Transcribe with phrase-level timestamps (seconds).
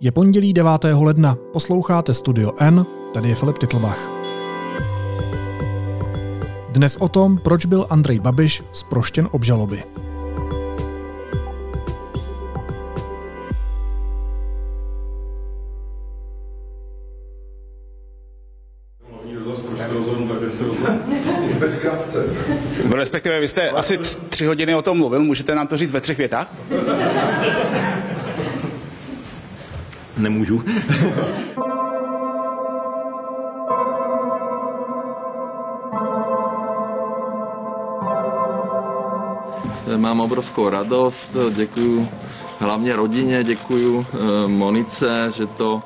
[0.00, 0.70] Je pondělí 9.
[1.00, 3.98] ledna, posloucháte Studio N, tady je Filip Titlbach.
[6.68, 9.82] Dnes o tom, proč byl Andrej Babiš zproštěn obžaloby.
[22.94, 23.98] Respektive vy jste asi
[24.28, 26.54] tři hodiny o tom mluvil, můžete nám to říct ve třech větách?
[30.16, 30.64] Nemůžu.
[39.96, 42.08] Mám obrovskou radost, děkuju
[42.58, 45.82] hlavně rodině, děkuju eh, Monice, že to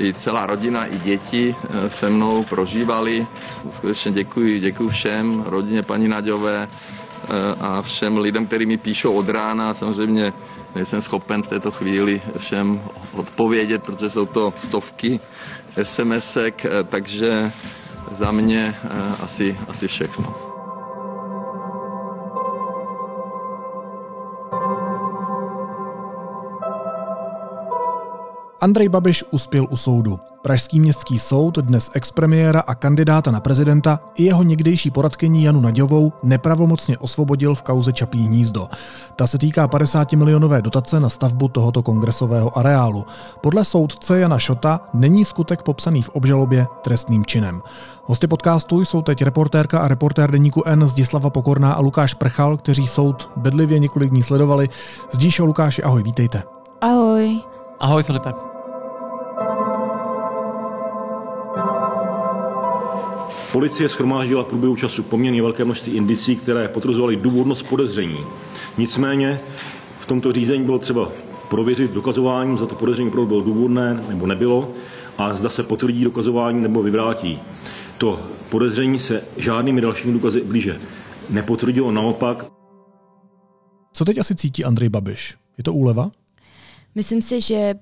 [0.00, 3.26] i celá rodina, i děti eh, se mnou prožívali.
[3.70, 7.28] Skutečně děkuji, děkuji všem, rodině paní Naďové eh,
[7.60, 9.74] a všem lidem, kteří mi píšou od rána.
[9.74, 10.32] Samozřejmě
[10.78, 12.80] nejsem schopen v této chvíli všem
[13.12, 15.20] odpovědět, protože jsou to stovky
[15.82, 17.52] SMSek, takže
[18.10, 18.76] za mě
[19.20, 20.47] asi, asi všechno.
[28.60, 30.18] Andrej Babiš uspěl u soudu.
[30.42, 36.12] Pražský městský soud dnes expremiéra a kandidáta na prezidenta i jeho někdejší poradkyní Janu Naďovou
[36.22, 38.68] nepravomocně osvobodil v kauze Čapí hnízdo.
[39.16, 43.06] Ta se týká 50 milionové dotace na stavbu tohoto kongresového areálu.
[43.40, 47.62] Podle soudce Jana Šota není skutek popsaný v obžalobě trestným činem.
[48.04, 52.86] Hosty podcastu jsou teď reportérka a reportér deníku N Zdislava Pokorná a Lukáš Prchal, kteří
[52.86, 54.68] soud bedlivě několik dní sledovali.
[55.12, 56.42] Zdíšo Lukáši, ahoj, vítejte.
[56.80, 57.40] Ahoj.
[57.80, 58.47] Ahoj Filipe.
[63.52, 68.18] Policie schromáždila v průběhu času poměrně velké množství indicí, které potvrzovaly důvodnost podezření.
[68.78, 69.40] Nicméně
[70.00, 71.10] v tomto řízení bylo třeba
[71.50, 74.70] prověřit dokazování, za to podezření opravdu bylo důvodné nebo nebylo
[75.18, 77.38] a zda se potvrdí dokazování nebo vyvrátí.
[77.98, 80.80] To podezření se žádnými dalšími důkazy blíže
[81.30, 82.46] nepotvrdilo, naopak.
[83.92, 85.34] Co teď asi cítí Andrej Babiš?
[85.58, 86.10] Je to úleva?
[86.94, 87.74] Myslím si, že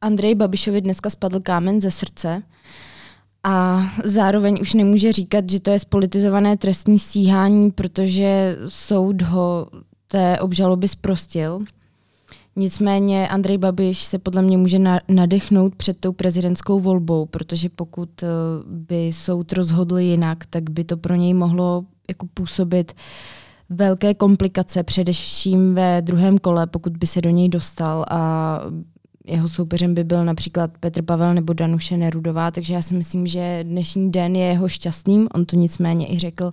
[0.00, 2.42] Andrej Babišovi dneska spadl kámen ze srdce
[3.48, 9.68] a zároveň už nemůže říkat, že to je spolitizované trestní stíhání, protože soud ho
[10.06, 11.64] té obžaloby zprostil.
[12.56, 14.78] Nicméně Andrej Babiš se podle mě může
[15.08, 18.26] nadechnout před tou prezidentskou volbou, protože pokud eh,
[18.66, 22.92] by soud rozhodl jinak, tak by to pro něj mohlo jako působit
[23.68, 28.60] velké komplikace, především ve druhém kole, pokud by se do něj dostal a
[29.28, 33.64] jeho soupeřem by byl například Petr Pavel nebo Danuše Nerudová, takže já si myslím, že
[33.68, 35.28] dnešní den je jeho šťastným.
[35.34, 36.52] On to nicméně i řekl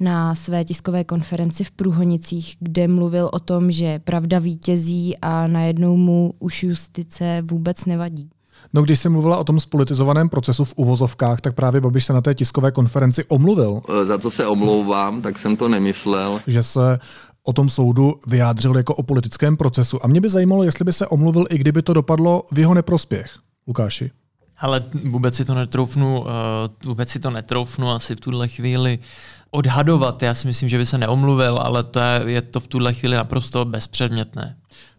[0.00, 5.96] na své tiskové konferenci v Průhonicích, kde mluvil o tom, že pravda vítězí a najednou
[5.96, 8.30] mu už justice vůbec nevadí.
[8.72, 12.20] No, když jsem mluvila o tom spolitizovaném procesu v uvozovkách, tak právě Babiš se na
[12.20, 13.82] té tiskové konferenci omluvil.
[14.04, 16.40] Za to se omlouvám, tak jsem to nemyslel.
[16.46, 16.98] Že se
[17.50, 20.04] o tom soudu vyjádřil jako o politickém procesu.
[20.04, 23.38] A mě by zajímalo, jestli by se omluvil, i kdyby to dopadlo v jeho neprospěch.
[23.66, 24.10] Lukáši.
[24.58, 28.98] Ale vůbec si to netroufnu, eh, vůbec si to netroufnu asi v tuhle chvíli
[29.50, 30.22] odhadovat.
[30.22, 33.16] Já si myslím, že by se neomluvil, ale to je, je to v tuhle chvíli
[33.16, 34.56] naprosto bezpředmětné.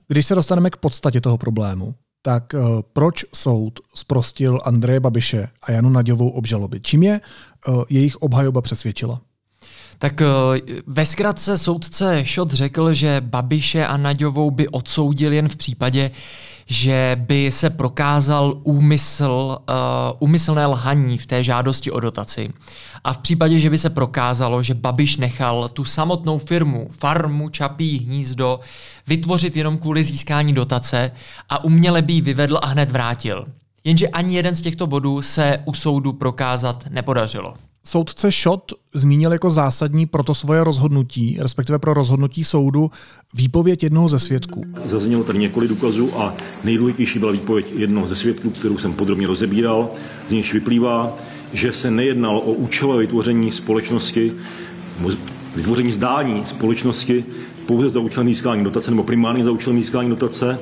[0.07, 5.71] Když se dostaneme k podstatě toho problému, tak uh, proč soud zprostil Andreje Babiše a
[5.71, 6.79] Janu Naďovou obžaloby?
[6.79, 7.21] Čím je
[7.67, 9.21] uh, jejich obhajoba přesvědčila?
[10.01, 10.21] Tak
[10.87, 16.11] ve zkratce soudce Šot řekl, že Babiše a Naďovou by odsoudil jen v případě,
[16.65, 19.75] že by se prokázal úmysl, uh,
[20.19, 22.53] úmyslné lhaní v té žádosti o dotaci.
[23.03, 27.97] A v případě, že by se prokázalo, že Babiš nechal tu samotnou firmu, farmu Čapí
[27.97, 28.59] hnízdo,
[29.07, 31.11] vytvořit jenom kvůli získání dotace
[31.49, 33.45] a uměle by ji vyvedl a hned vrátil.
[33.83, 37.53] Jenže ani jeden z těchto bodů se u soudu prokázat nepodařilo.
[37.83, 42.91] Soudce Šot zmínil jako zásadní pro to svoje rozhodnutí, respektive pro rozhodnutí soudu,
[43.33, 44.63] výpověď jednoho ze svědků.
[44.85, 49.89] Zaznělo tady několik důkazů a nejdůležitější byla výpověď jednoho ze svědků, kterou jsem podrobně rozebíral.
[50.27, 51.17] Z nějž vyplývá,
[51.53, 54.33] že se nejednalo o účelové vytvoření společnosti,
[55.55, 57.25] vytvoření zdání společnosti
[57.65, 60.59] pouze za účelem získání dotace nebo primárně za účelem získání dotace,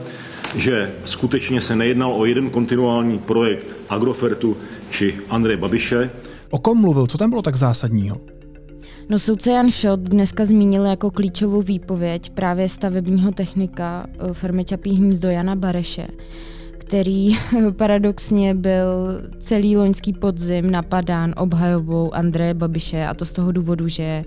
[0.56, 4.57] že skutečně se nejednal o jeden kontinuální projekt Agrofertu
[4.92, 6.12] či Andreje Babiše,
[6.51, 7.07] O kom mluvil?
[7.07, 8.18] Co tam bylo tak zásadního?
[9.10, 14.96] No soudce Jan Šot dneska zmínil jako klíčovou výpověď právě stavebního technika eh, firmy Čapí
[14.96, 16.07] hnízdo Jana Bareše,
[16.78, 17.38] který
[17.78, 18.86] paradoxně byl
[19.40, 24.25] celý loňský podzim napadán obhajobou Andreje Babiše a to z toho důvodu, že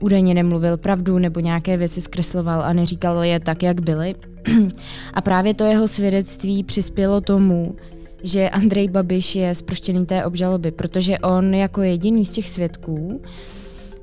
[0.00, 4.14] údajně nemluvil pravdu nebo nějaké věci zkresloval a neříkal je tak, jak byly.
[5.14, 7.74] A právě to jeho svědectví přispělo tomu,
[8.22, 13.22] že Andrej Babiš je zproštěný té obžaloby, protože on jako jediný z těch svědků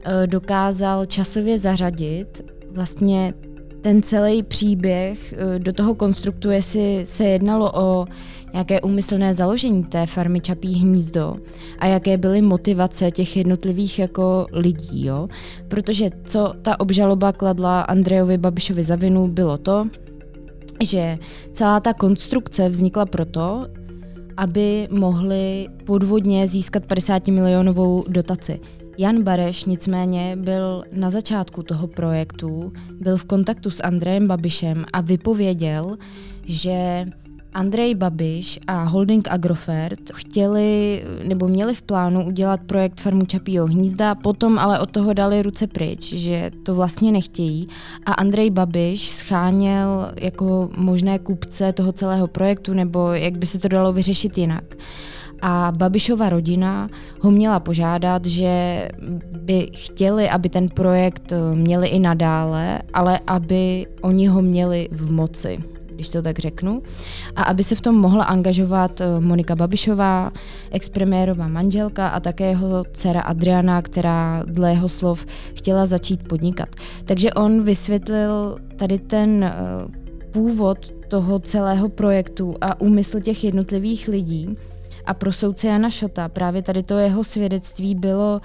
[0.03, 3.33] eh, dokázal časově zařadit vlastně
[3.81, 8.05] ten celý příběh eh, do toho konstruktu, jestli se jednalo o
[8.53, 11.35] nějaké úmyslné založení té farmy Čapí hnízdo
[11.79, 15.27] a jaké byly motivace těch jednotlivých jako lidí, jo?
[15.67, 19.85] Protože co ta obžaloba kladla Andrejovi Babišovi za vinu, bylo to,
[20.83, 21.17] že
[21.51, 23.67] celá ta konstrukce vznikla proto,
[24.39, 28.59] aby mohli podvodně získat 50 milionovou dotaci.
[28.97, 35.01] Jan Bareš nicméně byl na začátku toho projektu, byl v kontaktu s Andrejem Babišem a
[35.01, 35.97] vypověděl,
[36.45, 37.05] že
[37.53, 44.15] Andrej Babiš a holding Agrofert chtěli nebo měli v plánu udělat projekt Farmu Čapího hnízda,
[44.15, 47.67] potom ale od toho dali ruce pryč, že to vlastně nechtějí.
[48.05, 53.67] A Andrej Babiš scháněl jako možné kupce toho celého projektu nebo jak by se to
[53.67, 54.63] dalo vyřešit jinak.
[55.41, 56.89] A Babišova rodina
[57.21, 58.87] ho měla požádat, že
[59.41, 65.59] by chtěli, aby ten projekt měli i nadále, ale aby oni ho měli v moci
[65.99, 66.81] když to tak řeknu,
[67.35, 70.31] a aby se v tom mohla angažovat eh, Monika Babišová,
[70.71, 76.69] expremiérová manželka a také jeho dcera Adriana, která dle jeho slov chtěla začít podnikat.
[77.05, 79.53] Takže on vysvětlil tady ten eh,
[80.31, 84.57] původ toho celého projektu a úmysl těch jednotlivých lidí.
[85.05, 88.41] A pro soudce Jana Šota právě tady to jeho svědectví bylo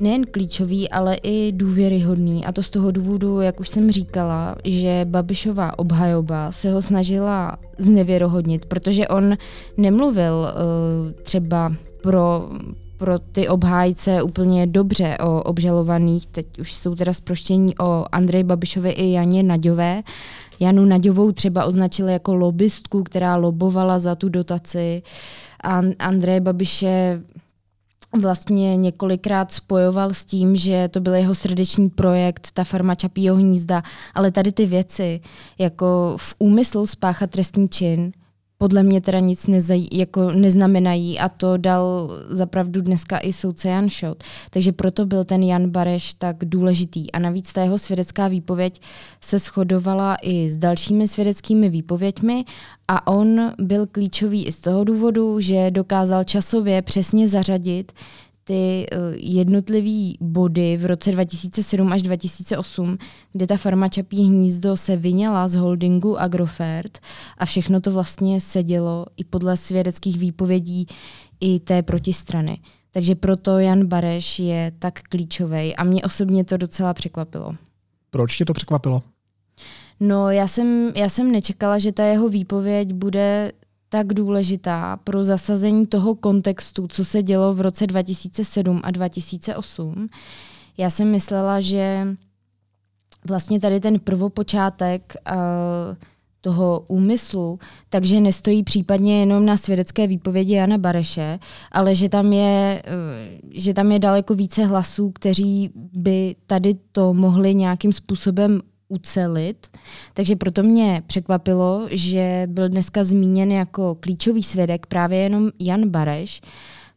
[0.00, 2.46] nejen klíčový, ale i důvěryhodný.
[2.46, 7.58] A to z toho důvodu, jak už jsem říkala, že Babišová obhajoba se ho snažila
[7.78, 9.36] znevěrohodnit, protože on
[9.76, 11.72] nemluvil uh, třeba
[12.02, 12.48] pro
[12.98, 16.26] pro ty obhájce úplně dobře o obžalovaných.
[16.26, 20.02] Teď už jsou teda zproštění o Andrej Babišovi i Janě Naďové.
[20.60, 25.02] Janu Naďovou třeba označili jako lobbystku, která lobovala za tu dotaci.
[25.62, 27.22] A Andrej Babiše
[28.16, 33.82] vlastně několikrát spojoval s tím, že to byl jeho srdeční projekt, ta farma Čapího hnízda,
[34.14, 35.20] ale tady ty věci,
[35.58, 38.12] jako v úmyslu spáchat trestní čin,
[38.58, 43.88] podle mě teda nic nezaj, jako neznamenají a to dal zapravdu dneska i soudce Jan
[43.88, 44.24] Šot.
[44.50, 47.12] Takže proto byl ten Jan Bareš tak důležitý.
[47.12, 48.80] A navíc ta jeho svědecká výpověď
[49.20, 52.44] se shodovala i s dalšími svědeckými výpověďmi
[52.88, 57.92] a on byl klíčový i z toho důvodu, že dokázal časově přesně zařadit
[58.48, 62.98] ty uh, jednotlivé body v roce 2007 až 2008,
[63.32, 66.98] kde ta farma Čapí hnízdo se vyněla z holdingu Agrofert
[67.38, 70.86] a všechno to vlastně sedělo i podle svědeckých výpovědí
[71.40, 72.58] i té protistrany.
[72.90, 77.52] Takže proto Jan Bareš je tak klíčový a mě osobně to docela překvapilo.
[78.10, 79.02] Proč tě to překvapilo?
[80.00, 83.52] No, já jsem, já jsem nečekala, že ta jeho výpověď bude
[83.88, 90.08] tak důležitá pro zasazení toho kontextu, co se dělo v roce 2007 a 2008.
[90.78, 92.06] Já jsem myslela, že
[93.28, 95.36] vlastně tady ten prvopočátek uh,
[96.40, 97.58] toho úmyslu,
[97.88, 101.38] takže nestojí případně jenom na svědecké výpovědi Jana Bareše,
[101.72, 107.14] ale že tam je, uh, že tam je daleko více hlasů, kteří by tady to
[107.14, 109.66] mohli nějakým způsobem ucelit.
[110.14, 116.40] Takže proto mě překvapilo, že byl dneska zmíněn jako klíčový svědek právě jenom Jan Bareš,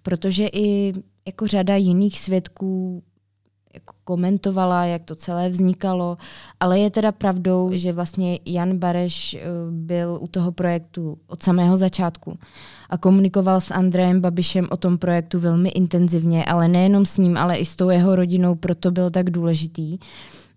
[0.03, 0.93] protože i
[1.25, 3.03] jako řada jiných svědků
[3.73, 6.17] jako komentovala, jak to celé vznikalo,
[6.59, 9.39] ale je teda pravdou, že vlastně Jan Bareš eh,
[9.71, 12.39] byl u toho projektu od samého začátku
[12.89, 17.57] a komunikoval s Andrejem Babišem o tom projektu velmi intenzivně, ale nejenom s ním, ale
[17.57, 19.97] i s tou jeho rodinou, proto byl tak důležitý.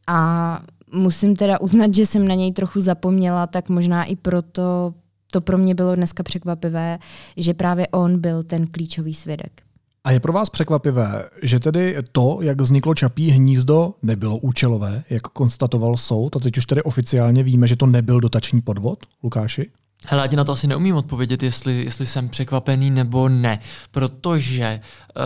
[0.07, 0.61] A
[0.95, 4.95] musím teda uznat, že jsem na něj trochu zapomněla, tak možná i proto
[5.35, 6.99] to pro mě bylo dneska překvapivé,
[7.37, 9.63] že právě on byl ten klíčový svědek.
[10.05, 15.23] A je pro vás překvapivé, že tedy to, jak vzniklo Čapí hnízdo, nebylo účelové, jak
[15.23, 19.71] konstatoval soud, a teď už tedy oficiálně víme, že to nebyl dotační podvod, Lukáši?
[20.07, 23.59] Hele, já ti na to asi neumím odpovědět, jestli, jestli jsem překvapený nebo ne,
[23.91, 24.81] protože
[25.17, 25.23] uh,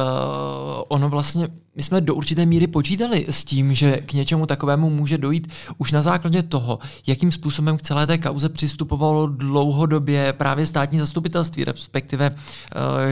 [0.88, 1.48] ono vlastně
[1.78, 5.92] my jsme do určité míry počítali s tím, že k něčemu takovému může dojít už
[5.92, 12.30] na základě toho, jakým způsobem k celé té kauze přistupovalo dlouhodobě právě státní zastupitelství, respektive
[12.30, 12.36] uh,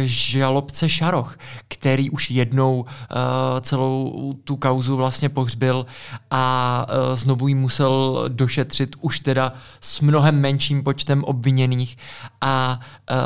[0.05, 2.87] žalobce Šaroch, který už jednou uh,
[3.61, 5.87] celou tu kauzu vlastně pohřbil
[6.31, 11.97] a uh, znovu ji musel došetřit už teda s mnohem menším počtem obviněných
[12.41, 12.81] a
[13.11, 13.17] uh,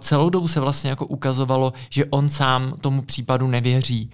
[0.00, 4.10] celou dobu se vlastně jako ukazovalo, že on sám tomu případu nevěří.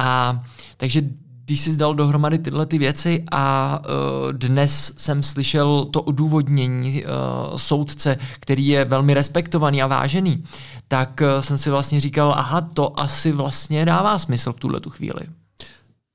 [0.00, 0.42] A
[0.76, 1.02] takže
[1.44, 7.10] když si zdal dohromady tyhle ty věci a uh, dnes jsem slyšel to odůvodnění uh,
[7.56, 10.44] soudce, který je velmi respektovaný a vážený,
[10.88, 14.90] tak uh, jsem si vlastně říkal, aha, to asi vlastně dává smysl v tuhle tu
[14.90, 15.26] chvíli.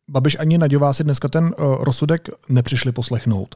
[0.10, 1.52] Babiš ani Naďová si dneska ten uh,
[1.84, 3.56] rozsudek nepřišli poslechnout.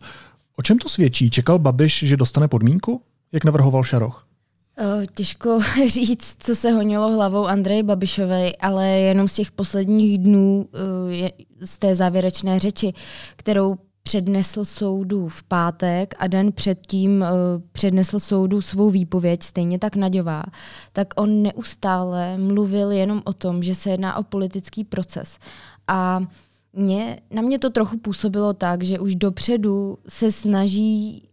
[0.57, 1.29] O čem to svědčí?
[1.29, 4.28] Čekal Babiš, že dostane podmínku, jak navrhoval Šaroch?
[4.81, 10.69] Eh, těžko říct, co se honilo hlavou Andreji Babišové, ale jenom z těch posledních dnů
[11.23, 11.29] eh,
[11.65, 12.93] z té závěrečné řeči,
[13.35, 17.27] kterou přednesl soudu v pátek a den předtím uh,
[17.71, 20.43] přednesl soudu svou výpověď, stejně tak Naďová,
[20.93, 25.39] tak on neustále mluvil jenom o tom, že se jedná o politický proces.
[25.87, 26.23] A
[26.73, 31.29] mě, na mě to trochu působilo tak, že už dopředu se snaží,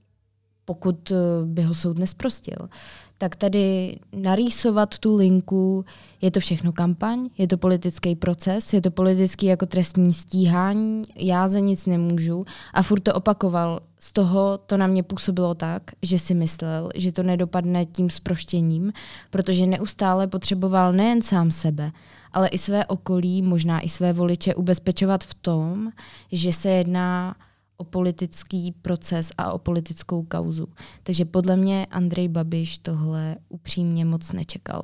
[0.65, 1.13] pokud
[1.45, 2.69] by ho soud nesprostil,
[3.19, 5.85] tak tady narýsovat tu linku,
[6.23, 11.49] je to všechno kampaň, je to politický proces, je to politický jako trestní stíhání, já
[11.49, 12.45] za nic nemůžu
[12.75, 13.81] a furt to opakoval.
[13.99, 18.93] Z toho to na mě působilo tak, že si myslel, že to nedopadne tím sproštěním,
[19.31, 21.93] protože neustále potřeboval nejen sám sebe,
[22.33, 25.91] ale i své okolí, možná i své voliče ubezpečovat v tom,
[26.33, 27.37] že se jedná
[27.77, 30.67] o politický proces a o politickou kauzu.
[31.03, 34.83] Takže podle mě Andrej Babiš tohle upřímně moc nečekal.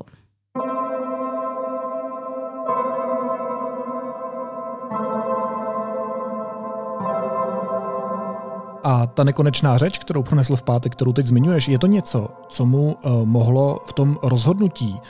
[8.85, 12.67] A ta nekonečná řeč, kterou pronesl v pátek, kterou teď zmiňuješ, je to něco, co
[12.67, 15.01] mu uh, mohlo v tom rozhodnutí,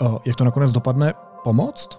[0.00, 1.98] uh, jak to nakonec dopadne, pomoct?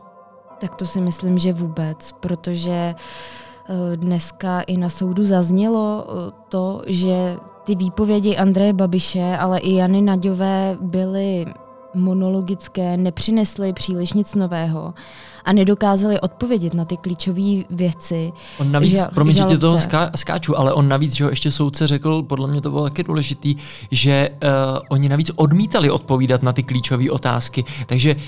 [0.59, 3.52] Tak to si myslím, že vůbec, protože uh,
[3.95, 10.01] dneska i na soudu zaznělo eh, to, že ty výpovědi Andreje Babiše, ale i Jany
[10.01, 11.45] Naďové byly
[11.93, 14.93] monologické, nepřinesly příliš nic nového
[15.45, 18.31] a nedokázali odpovědět na ty klíčové věci.
[18.59, 21.51] On navíc, že, promiň, že tě toho ská, skáču, ale on navíc, že ho ještě
[21.51, 23.55] soudce řekl, podle mě to bylo taky důležitý,
[23.91, 24.49] že uh,
[24.89, 27.63] oni navíc odmítali odpovídat na ty klíčové otázky.
[27.85, 28.21] Takže uh,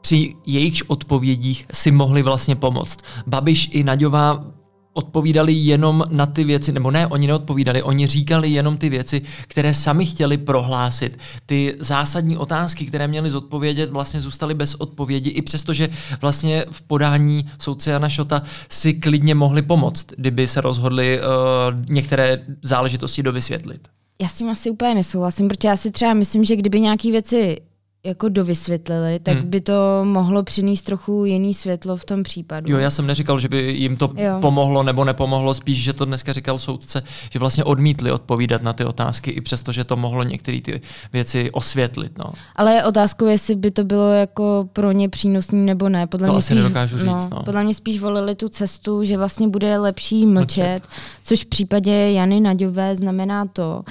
[0.00, 2.98] při jejich odpovědích si mohli vlastně pomoct.
[3.26, 4.44] Babiš i Naďová
[4.94, 9.74] odpovídali jenom na ty věci, nebo ne, oni neodpovídali, oni říkali jenom ty věci, které
[9.74, 11.18] sami chtěli prohlásit.
[11.46, 15.88] Ty zásadní otázky, které měli zodpovědět, vlastně zůstaly bez odpovědi, i přesto, že
[16.20, 21.24] vlastně v podání soudce Jana Šota si klidně mohli pomoct, kdyby se rozhodli uh,
[21.88, 23.88] některé záležitosti dovysvětlit.
[24.22, 27.60] Já s tím asi úplně nesouhlasím, protože já si třeba myslím, že kdyby nějaké věci
[28.04, 29.50] jako dovysvětlili, tak hmm.
[29.50, 32.70] by to mohlo přinést trochu jiný světlo v tom případu.
[32.70, 34.38] Jo, já jsem neříkal, že by jim to jo.
[34.40, 38.84] pomohlo nebo nepomohlo, spíš, že to dneska říkal soudce, že vlastně odmítli odpovídat na ty
[38.84, 40.80] otázky, i přesto, že to mohlo některé ty
[41.12, 42.18] věci osvětlit.
[42.18, 42.24] No.
[42.56, 46.06] Ale je otázkou, jestli by to bylo jako pro ně přínosný nebo ne.
[46.06, 47.06] Podle to mě asi spíš, nedokážu říct.
[47.06, 47.42] No, no.
[47.42, 50.88] Podle mě spíš volili tu cestu, že vlastně bude lepší mlčet, mlčet.
[51.22, 53.84] což v případě Jany Naďové znamená to,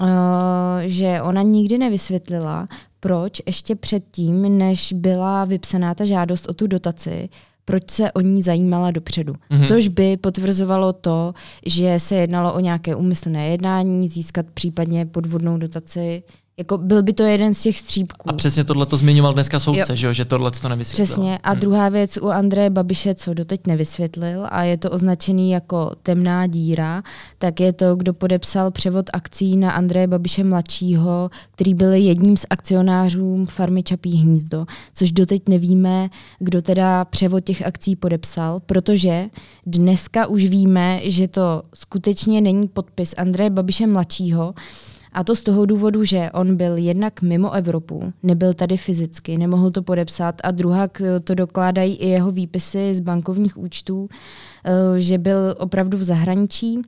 [0.00, 0.08] Uh,
[0.84, 2.66] že ona nikdy nevysvětlila,
[3.00, 7.28] proč ještě předtím, než byla vypsaná ta žádost o tu dotaci,
[7.64, 9.32] proč se o ní zajímala dopředu.
[9.32, 9.68] Mm-hmm.
[9.68, 11.34] Což by potvrzovalo to,
[11.66, 16.22] že se jednalo o nějaké úmyslné jednání, získat případně podvodnou dotaci
[16.58, 18.30] jako byl by to jeden z těch střípků.
[18.30, 21.06] A přesně tohle to zmiňoval dneska soudce, že, že tohle to nevysvětlil.
[21.06, 21.38] Přesně.
[21.38, 21.60] A hmm.
[21.60, 27.02] druhá věc u Andreje Babiše, co doteď nevysvětlil, a je to označený jako temná díra,
[27.38, 32.46] tak je to, kdo podepsal převod akcí na Andreje Babiše mladšího, který byl jedním z
[32.50, 39.24] akcionářů farmy Čapí hnízdo, což doteď nevíme, kdo teda převod těch akcí podepsal, protože
[39.66, 44.54] dneska už víme, že to skutečně není podpis Andreje Babiše mladšího,
[45.16, 49.70] a to z toho důvodu, že on byl jednak mimo Evropu, nebyl tady fyzicky, nemohl
[49.70, 50.88] to podepsat a druhá
[51.24, 54.08] to dokládají i jeho výpisy z bankovních účtů,
[54.64, 56.82] eh, že byl opravdu v zahraničí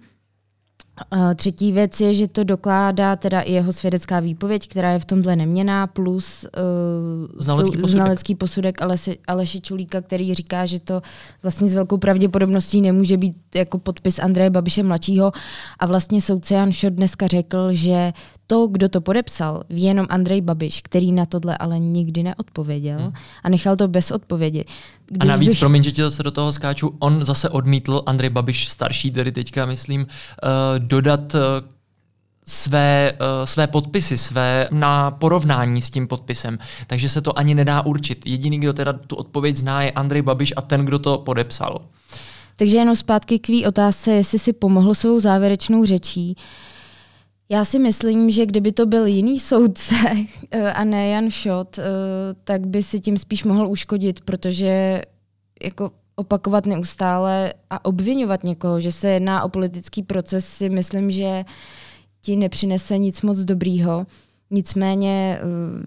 [1.35, 5.37] třetí věc je, že to dokládá teda i jeho svědecká výpověď, která je v tomhle
[5.37, 7.90] neměná, plus uh, znalecký, posudek.
[7.90, 11.02] znalecký posudek Aleše, Aleše Čulíka, který říká, že to
[11.43, 15.33] vlastně s velkou pravděpodobností nemůže být jako podpis Andreje Babiše mladšího.
[15.78, 18.12] A vlastně soudce Jan Šor dneska řekl, že
[18.50, 23.12] to, kdo to podepsal, ví jenom Andrej Babiš, který na tohle ale nikdy neodpověděl hmm.
[23.43, 24.64] a nechal to bez odpovědi.
[25.07, 25.59] Když a navíc, bych...
[25.59, 29.67] promiň, že ti zase do toho skáču, on zase odmítl, Andrej Babiš starší, tedy teďka
[29.67, 30.09] myslím, uh,
[30.78, 31.40] dodat uh,
[32.47, 36.59] své, uh, své podpisy, své na porovnání s tím podpisem.
[36.87, 38.26] Takže se to ani nedá určit.
[38.26, 41.81] Jediný, kdo teda tu odpověď zná, je Andrej Babiš a ten, kdo to podepsal.
[42.57, 46.37] Takže jenom zpátky k tvý otázce, jestli si pomohl svou závěrečnou řečí.
[47.50, 49.95] Já si myslím, že kdyby to byl jiný soudce
[50.50, 51.83] eh, a ne Jan Šot, eh,
[52.45, 55.02] tak by si tím spíš mohl uškodit, protože
[55.62, 61.45] jako opakovat neustále a obvinovat někoho, že se jedná o politický proces, si myslím, že
[62.21, 64.07] ti nepřinese nic moc dobrýho.
[64.50, 65.87] Nicméně eh,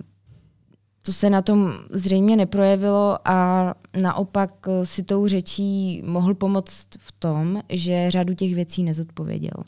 [1.02, 7.62] to se na tom zřejmě neprojevilo a naopak si tou řečí mohl pomoct v tom,
[7.70, 9.64] že řadu těch věcí nezodpověděl.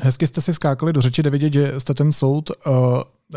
[0.00, 2.74] Hezky jste si skákali do řeči, jde vidět, že jste ten soud uh,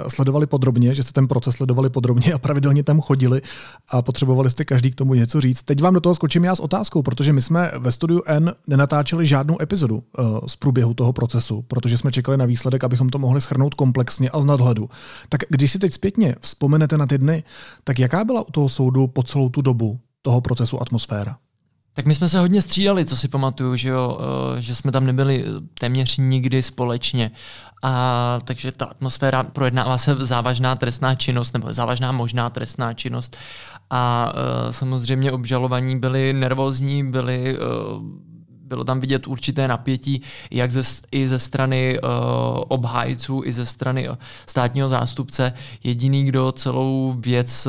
[0.08, 3.42] sledovali podrobně, že jste ten proces sledovali podrobně a pravidelně tam chodili
[3.90, 5.64] a potřebovali jste každý k tomu něco říct.
[5.64, 9.26] Teď vám do toho skočím já s otázkou, protože my jsme ve studiu N nenatáčeli
[9.26, 13.42] žádnou epizodu uh, z průběhu toho procesu, protože jsme čekali na výsledek, abychom to mohli
[13.42, 14.90] schrnout komplexně a z nadhledu.
[15.30, 17.44] Tak když si teď zpětně vzpomenete na ty dny,
[17.84, 21.38] tak jaká byla u toho soudu po celou tu dobu toho procesu atmosféra?
[21.98, 24.20] Tak my jsme se hodně střídali, co si pamatuju, že, jo,
[24.58, 25.46] eh, že jsme tam nebyli
[25.80, 27.32] téměř nikdy společně.
[27.84, 33.38] A takže ta atmosféra projednává se závažná trestná činnost, nebo závažná možná trestná činnost.
[33.90, 37.58] A uh, samozřejmě obžalovaní byli nervózní, byli
[38.62, 42.00] bylo tam vidět určité napětí, jak ze, i ze strany
[42.68, 44.10] obhájců, i ze strany
[44.46, 45.54] státního zástupce.
[45.84, 47.68] Jediný, kdo celou věc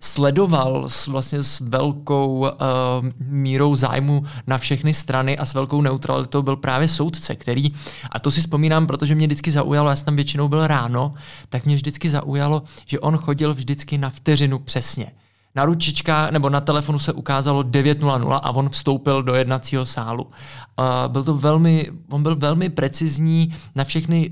[0.00, 2.46] sledoval s, vlastně s velkou uh,
[3.18, 7.72] mírou zájmu na všechny strany a s velkou neutralitou byl právě soudce, který,
[8.10, 11.14] a to si vzpomínám, protože mě vždycky zaujalo, já jsem tam většinou byl ráno,
[11.48, 15.12] tak mě vždycky zaujalo, že on chodil vždycky na vteřinu přesně.
[15.54, 20.24] Na ručička nebo na telefonu se ukázalo 9.00 a on vstoupil do jednacího sálu.
[20.24, 20.32] Uh,
[21.08, 24.30] byl to velmi, on byl velmi precizní na všechny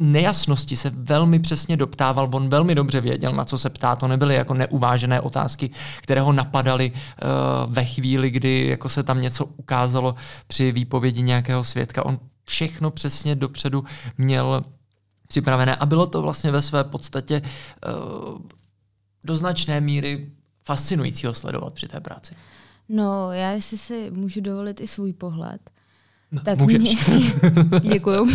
[0.00, 4.34] nejasnosti se velmi přesně doptával, on velmi dobře věděl, na co se ptá, to nebyly
[4.34, 5.70] jako neuvážené otázky,
[6.02, 10.14] které ho napadaly uh, ve chvíli, kdy jako se tam něco ukázalo
[10.46, 12.06] při výpovědi nějakého svědka.
[12.06, 13.84] On všechno přesně dopředu
[14.18, 14.64] měl
[15.28, 18.38] připravené a bylo to vlastně ve své podstatě uh,
[19.24, 20.30] do značné míry
[20.64, 22.34] fascinujícího sledovat při té práci.
[22.88, 25.70] No, já jestli si můžu dovolit i svůj pohled.
[26.32, 27.06] No, tak můžeš.
[27.06, 27.32] Mě...
[27.92, 28.28] Děkuju.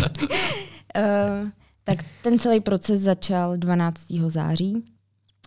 [0.96, 1.48] Uh,
[1.84, 4.06] tak ten celý proces začal 12.
[4.28, 4.84] září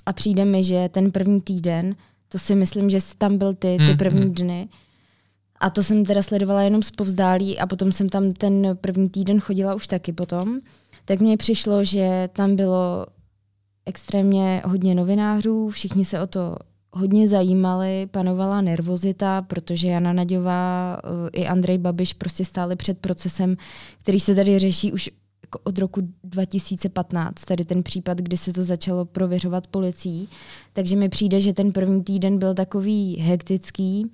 [0.05, 1.95] a přijde mi, že ten první týden,
[2.29, 4.33] to si myslím, že jsi tam byl ty, ty mm, první mm.
[4.33, 4.69] dny,
[5.59, 9.39] a to jsem teda sledovala jenom z povzdálí a potom jsem tam ten první týden
[9.39, 10.59] chodila už taky potom.
[11.05, 13.05] Tak mně přišlo, že tam bylo
[13.85, 16.55] extrémně hodně novinářů, všichni se o to
[16.93, 23.55] hodně zajímali, panovala nervozita, protože Jana Naďová eh, i Andrej Babiš prostě stáli před procesem,
[23.99, 25.09] který se tady řeší už
[25.49, 30.29] jako od roku 2015, tady ten případ, kdy se to začalo prověřovat policií.
[30.73, 34.11] Takže mi přijde, že ten první týden byl takový hektický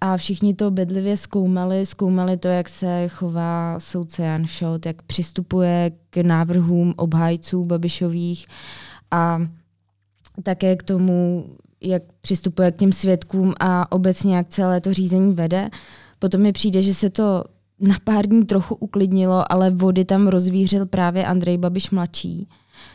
[0.00, 5.92] a všichni to bedlivě zkoumali, zkoumali to, jak se chová soudce Jan Šot, jak přistupuje
[6.10, 8.46] k návrhům obhájců Babišových
[9.10, 9.38] a
[10.42, 11.46] také k tomu,
[11.80, 15.70] jak přistupuje k těm svědkům a obecně jak celé to řízení vede.
[16.18, 17.44] Potom mi přijde, že se to
[17.80, 22.48] na pár dní trochu uklidnilo, ale vody tam rozvířil právě Andrej Babiš mladší,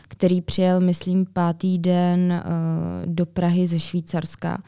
[0.08, 4.62] který přijel, myslím, pátý den uh, do Prahy ze Švýcarska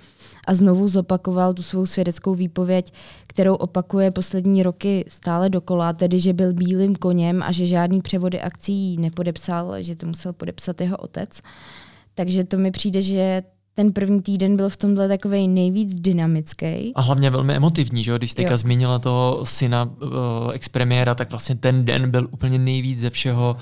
[0.46, 2.92] a znovu zopakoval tu svou svědeckou výpověď,
[3.26, 8.40] kterou opakuje poslední roky stále dokola, tedy že byl bílým koněm a že žádný převody
[8.40, 11.40] akcí nepodepsal, že to musel podepsat jeho otec.
[12.14, 13.42] Takže to mi přijde, že
[13.74, 16.92] ten první týden byl v tomhle takový nejvíc dynamický.
[16.94, 20.10] A hlavně velmi emotivní, že Když jste zmínila toho syna uh,
[20.52, 23.56] expremiéra, tak vlastně ten den byl úplně nejvíc ze všeho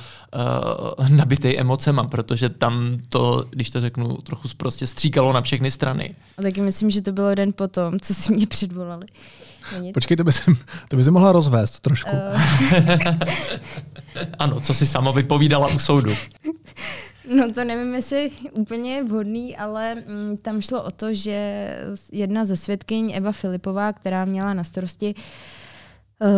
[0.98, 6.14] uh, nabitý emocema, protože tam to, když to řeknu, trochu prostě stříkalo na všechny strany.
[6.38, 9.06] A taky myslím, že to bylo den potom, co si mě předvolali.
[9.94, 10.42] Počkej, to by, si,
[10.88, 12.10] to by si mohla rozvést trošku.
[12.10, 12.42] Uh.
[14.38, 16.12] ano, co si sama vypovídala u soudu.
[17.28, 21.68] No to nevím, jestli úplně vhodný, ale mm, tam šlo o to, že
[22.12, 26.28] jedna ze svědkyň, Eva Filipová, která měla na starosti uh,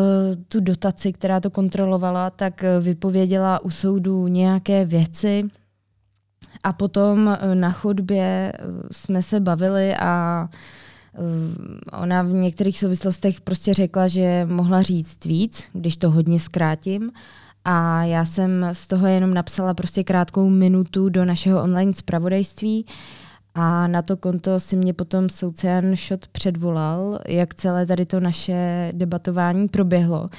[0.49, 5.45] tu dotaci, která to kontrolovala, tak eh, vypověděla u soudu nějaké věci.
[6.65, 8.53] A potom uh, na chodbě
[8.91, 10.49] jsme se bavili a
[11.93, 17.13] ona v některých souvislostech prostě řekla, že mohla říct víc, když to hodně zkrátím,
[17.65, 22.87] A já jsem z toho jenom napsala prostě krátkou minutu do našeho online zpravodajství.
[23.55, 28.21] A na to konto si mě potom soudce Jan Šot předvolal, jak celé tady to
[28.21, 30.31] naše debatování proběhlo,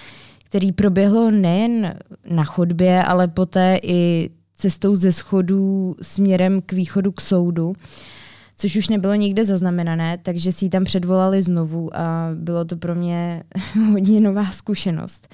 [0.45, 1.95] který proběhlo nejen
[2.29, 7.73] na chodbě, ale poté i cestou ze schodů směrem k východu k soudu
[8.55, 12.95] což už nebylo nikde zaznamenané, takže si ji tam předvolali znovu a bylo to pro
[12.95, 13.43] mě
[13.91, 15.27] hodně nová zkušenost.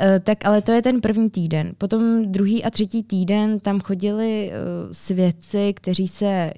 [0.00, 1.72] E, tak ale to je ten první týden.
[1.78, 4.54] Potom druhý a třetí týden tam chodili e,
[4.92, 6.52] svědci, kteří se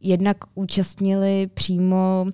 [0.00, 2.26] jednak účastnili přímo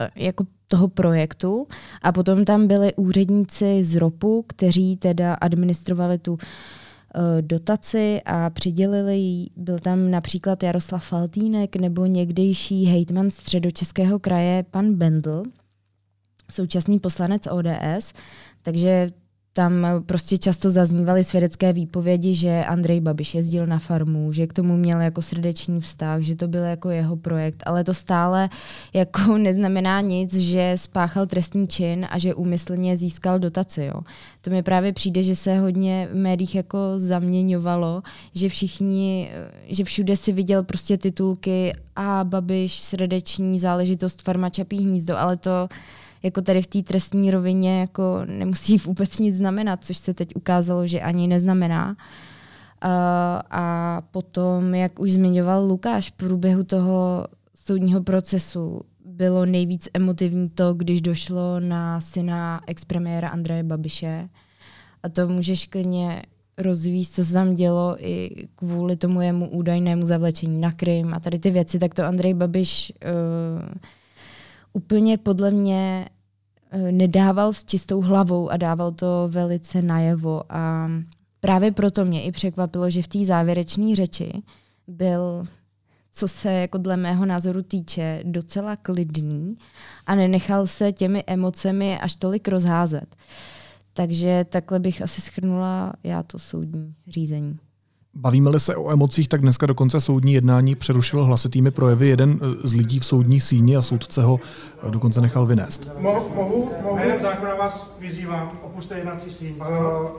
[0.00, 1.66] e, jako toho projektu
[2.02, 6.83] a potom tam byli úředníci z ROPu, kteří teda administrovali tu Eh,
[7.40, 9.50] dotaci a přidělili jí.
[9.56, 15.42] Byl tam například Jaroslav Faltýnek nebo někdejší hejtman středočeského kraje pan Bendl,
[16.50, 18.12] současný poslanec ODS,
[18.62, 19.08] takže
[19.56, 24.76] tam prostě často zaznívaly svědecké výpovědi, že Andrej Babiš jezdil na farmu, že k tomu
[24.76, 28.48] měl jako srdeční vztah, že to byl jako jeho projekt, ale to stále
[28.92, 33.84] jako neznamená nic, že spáchal trestný čin a že úmyslně získal dotaci.
[33.84, 34.00] Jo.
[34.40, 38.02] To mi právě přijde, že se hodně v médiích jako zaměňovalo,
[38.34, 39.30] že všichni,
[39.66, 45.68] že všude si viděl prostě titulky a Babiš, srdeční záležitost, farma Čapí hnízdo, ale to
[46.24, 50.86] jako tady v té trestní rovině jako nemusí vůbec nic znamenat, což se teď ukázalo,
[50.86, 51.88] že ani neznamená.
[52.84, 52.90] Uh,
[53.50, 60.74] a potom, jak už zmiňoval Lukáš, v průběhu toho soudního procesu bylo nejvíc emotivní to,
[60.74, 64.28] když došlo na syna expremiéra Andreje Babiše.
[65.02, 66.22] A to můžeš klidně
[66.58, 71.38] rozvíst, co se tam dělo i kvůli tomu jemu údajnému zavlečení na Krym a tady
[71.38, 73.68] ty věci, tak to Andrej Babiš uh,
[74.72, 76.08] úplně podle mě
[76.90, 80.42] nedával s čistou hlavou a dával to velice najevo.
[80.52, 80.90] A
[81.40, 84.42] právě proto mě i překvapilo, že v té závěrečné řeči
[84.86, 85.44] byl,
[86.12, 89.56] co se jako dle mého názoru týče, docela klidný
[90.06, 93.16] a nenechal se těmi emocemi až tolik rozházet.
[93.92, 97.58] Takže takhle bych asi schrnula já to soudní řízení.
[98.16, 102.72] Bavíme-li se o emocích, tak dneska dokonce soudní jednání přerušil hlasitými projevy jeden eh, z
[102.72, 104.40] lidí v soudní síni a soudce ho
[104.88, 105.90] eh, dokonce nechal vynést.
[105.98, 106.98] Mohu, mohu, mohu.
[106.98, 109.54] jenom zákona vás vyzývám, opuste jednací síň.
[109.56, 109.66] Uh,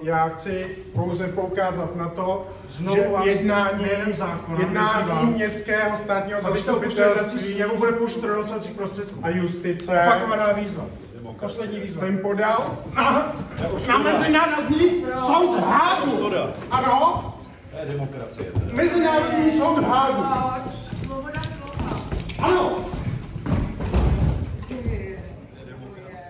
[0.01, 3.85] já chci pouze poukázat na to, Znovu že jednání,
[4.17, 5.33] zákona, jednání vyzývám.
[5.33, 8.25] městského státního zastupitelství nebo bude použít
[8.75, 10.01] prostředků a justice.
[10.07, 10.83] Opakovaná výzva.
[11.39, 11.99] Poslední výzva.
[11.99, 13.35] Jsem podal na,
[13.87, 16.29] na mezinárodní soud Hágu.
[16.71, 17.34] Ano,
[17.75, 18.51] to je demokracie.
[18.73, 20.23] Mezinárodní soud v Hágu.
[22.39, 22.85] Ano.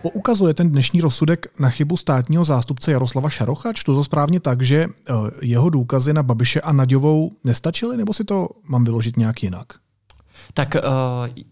[0.01, 3.73] Poukazuje ten dnešní rozsudek na chybu státního zástupce Jaroslava Šarocha?
[3.73, 8.23] Čtu to správně tak, že eh, jeho důkazy na Babiše a Naďovou nestačily, nebo si
[8.23, 9.65] to mám vyložit nějak jinak?
[10.53, 10.81] Tak uh,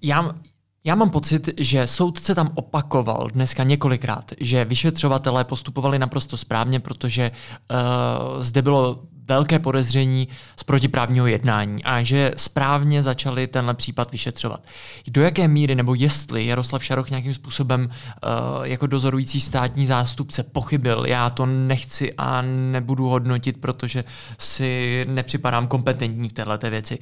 [0.01, 0.35] já,
[0.83, 7.31] já mám pocit, že soudce tam opakoval dneska několikrát, že vyšetřovatelé postupovali naprosto správně, protože
[7.31, 14.63] uh, zde bylo velké podezření z protiprávního jednání a že správně začali tenhle případ vyšetřovat.
[15.07, 21.05] Do jaké míry nebo jestli Jaroslav Šaroch nějakým způsobem uh, jako dozorující státní zástupce pochybil,
[21.05, 24.03] já to nechci a nebudu hodnotit, protože
[24.39, 26.99] si nepřipadám kompetentní v této věci.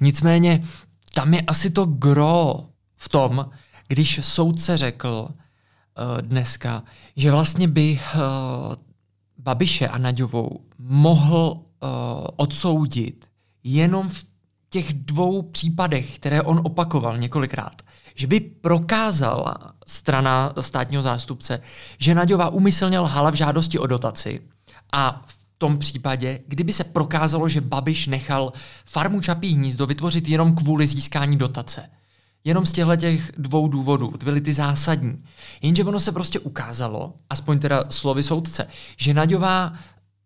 [0.00, 0.64] Nicméně
[1.14, 2.60] tam je asi to gro
[2.96, 3.50] v tom,
[3.88, 6.82] když soudce řekl uh, dneska,
[7.16, 8.20] že vlastně by uh,
[9.44, 11.88] Babiše a Naďovou mohl uh,
[12.36, 13.26] odsoudit
[13.64, 14.24] jenom v
[14.68, 17.82] těch dvou případech, které on opakoval několikrát.
[18.14, 21.60] Že by prokázala strana státního zástupce,
[21.98, 24.40] že Naďová umyslně lhala v žádosti o dotaci
[24.92, 28.52] a v tom případě, kdyby se prokázalo, že Babiš nechal
[28.86, 31.90] farmu Čapí hnízdo vytvořit jenom kvůli získání dotace.
[32.44, 35.24] Jenom z těchto těch dvou důvodů, to byly ty zásadní.
[35.62, 39.72] Jenže ono se prostě ukázalo, aspoň teda slovy soudce, že Naďová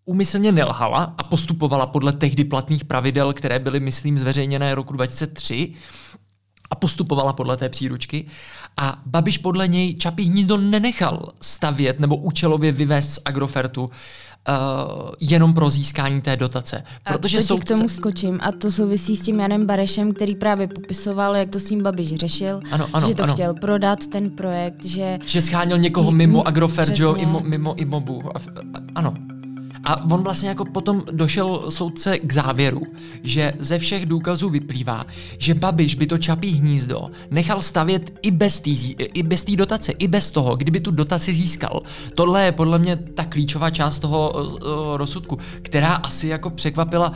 [0.04, 5.74] úmyslně nelhala a postupovala podle tehdy platných pravidel, které byly, myslím, zveřejněné roku 2003
[6.70, 8.26] a postupovala podle té příručky.
[8.76, 13.90] A Babiš podle něj Čapí hnízdo nenechal stavět nebo účelově vyvést z Agrofertu
[14.48, 16.82] uh, jenom pro získání té dotace.
[17.12, 17.74] Protože a to soudce...
[17.74, 21.60] k tomu skočím a to souvisí s tím Janem Barešem, který právě popisoval, jak to
[21.60, 23.32] s ním Babiš řešil, ano, ano, že to ano.
[23.32, 25.18] chtěl prodat ten projekt, že...
[25.26, 28.22] Že schánil někoho mimo Agrofert, že jo, mimo, mimo Imobu.
[28.94, 29.14] Ano.
[29.88, 32.82] A on vlastně jako potom došel soudce k závěru,
[33.22, 35.06] že ze všech důkazů vyplývá,
[35.38, 40.08] že Babiš by to čapí hnízdo nechal stavět i bez té i bez dotace, i
[40.08, 41.82] bez toho, kdyby tu dotaci získal.
[42.14, 44.50] Tohle je podle mě ta klíčová část toho uh,
[44.96, 47.12] rozsudku, která asi jako překvapila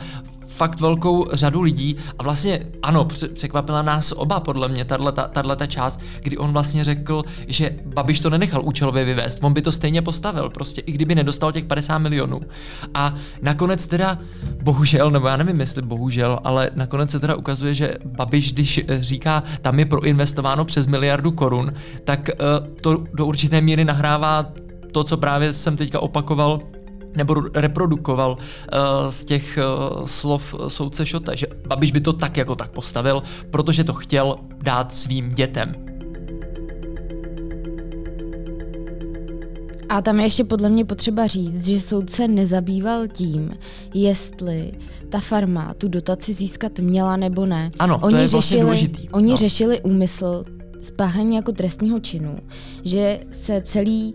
[0.53, 4.85] fakt velkou řadu lidí a vlastně ano, překvapila nás oba podle mě
[5.31, 9.61] tahle ta část, kdy on vlastně řekl, že Babiš to nenechal účelově vyvést, on by
[9.61, 12.41] to stejně postavil, prostě i kdyby nedostal těch 50 milionů.
[12.93, 14.19] A nakonec teda,
[14.63, 19.43] bohužel, nebo já nevím jestli bohužel, ale nakonec se teda ukazuje, že Babiš, když říká,
[19.61, 24.53] tam je proinvestováno přes miliardu korun, tak uh, to do určité míry nahrává
[24.91, 26.59] to, co právě jsem teďka opakoval
[27.15, 29.59] nebo reprodukoval uh, z těch
[29.97, 34.35] uh, slov soudce Šota, že Babiš by to tak jako tak postavil, protože to chtěl
[34.61, 35.75] dát svým dětem.
[39.89, 43.51] A tam je ještě podle mě potřeba říct, že soudce nezabýval tím,
[43.93, 44.71] jestli
[45.09, 47.71] ta farma tu dotaci získat měla nebo ne.
[47.79, 49.09] Ano, oni to je vlastně řešili, vlastně důležitý.
[49.09, 49.37] Oni no.
[49.37, 50.43] řešili úmysl
[50.79, 52.37] spáchání jako trestního činu,
[52.83, 54.13] že se celý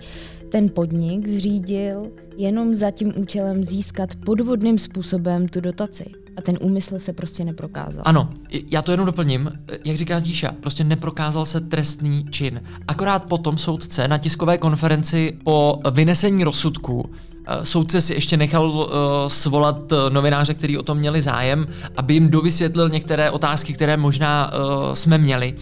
[0.48, 2.02] ten podnik zřídil
[2.36, 6.04] jenom za tím účelem získat podvodným způsobem tu dotaci.
[6.36, 8.02] A ten úmysl se prostě neprokázal.
[8.06, 8.30] Ano,
[8.70, 9.50] já to jenom doplním.
[9.84, 12.62] Jak říká Zdíša, prostě neprokázal se trestný čin.
[12.88, 17.10] Akorát potom soudce na tiskové konferenci po vynesení rozsudku
[17.46, 18.86] eh, Soudce si ještě nechal uh,
[19.26, 24.52] svolat uh, novináře, kteří o tom měli zájem, aby jim dovysvětlil některé otázky, které možná
[24.52, 25.54] uh, jsme měli.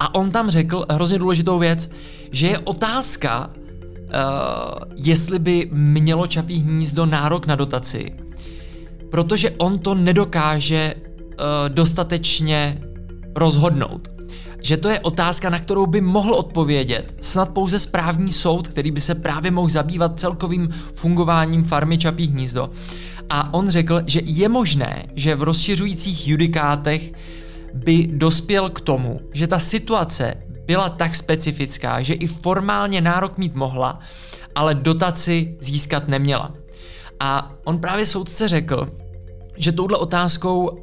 [0.00, 1.90] A on tam řekl hrozně důležitou věc,
[2.32, 3.50] že je otázka,
[4.96, 8.12] jestli by mělo Čapí hnízdo nárok na dotaci,
[9.10, 11.04] protože on to nedokáže uh,
[11.68, 12.80] dostatečně
[13.36, 14.08] rozhodnout.
[14.60, 19.00] Že to je otázka, na kterou by mohl odpovědět snad pouze správní soud, který by
[19.00, 22.70] se právě mohl zabývat celkovým fungováním farmy Čapí hnízdo.
[23.30, 27.12] A on řekl, že je možné, že v rozšiřujících judikátech
[27.74, 30.34] by dospěl k tomu, že ta situace
[30.66, 33.98] byla tak specifická, že i formálně nárok mít mohla,
[34.54, 36.52] ale dotaci získat neměla.
[37.20, 38.88] A on právě soudce řekl,
[39.56, 40.78] že touhle otázkou uh,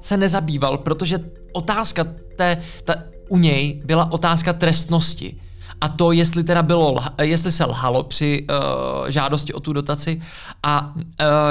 [0.00, 1.18] se nezabýval, protože
[1.52, 2.04] otázka
[2.36, 2.94] té, ta,
[3.28, 5.40] u něj byla otázka trestnosti.
[5.80, 10.22] A to, jestli teda bylo, jestli se lhalo při uh, žádosti o tu dotaci
[10.62, 11.02] a uh,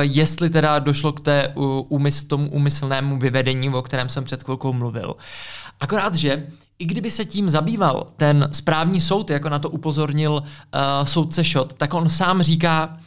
[0.01, 4.73] jestli teda došlo k té uh, úmysl, tomu úmyslnému vyvedení, o kterém jsem před chvilkou
[4.73, 5.15] mluvil.
[5.79, 6.47] Akorát, že
[6.79, 10.41] i kdyby se tím zabýval ten správní soud, jako na to upozornil uh,
[11.03, 12.99] soudce Šot, tak on sám říká,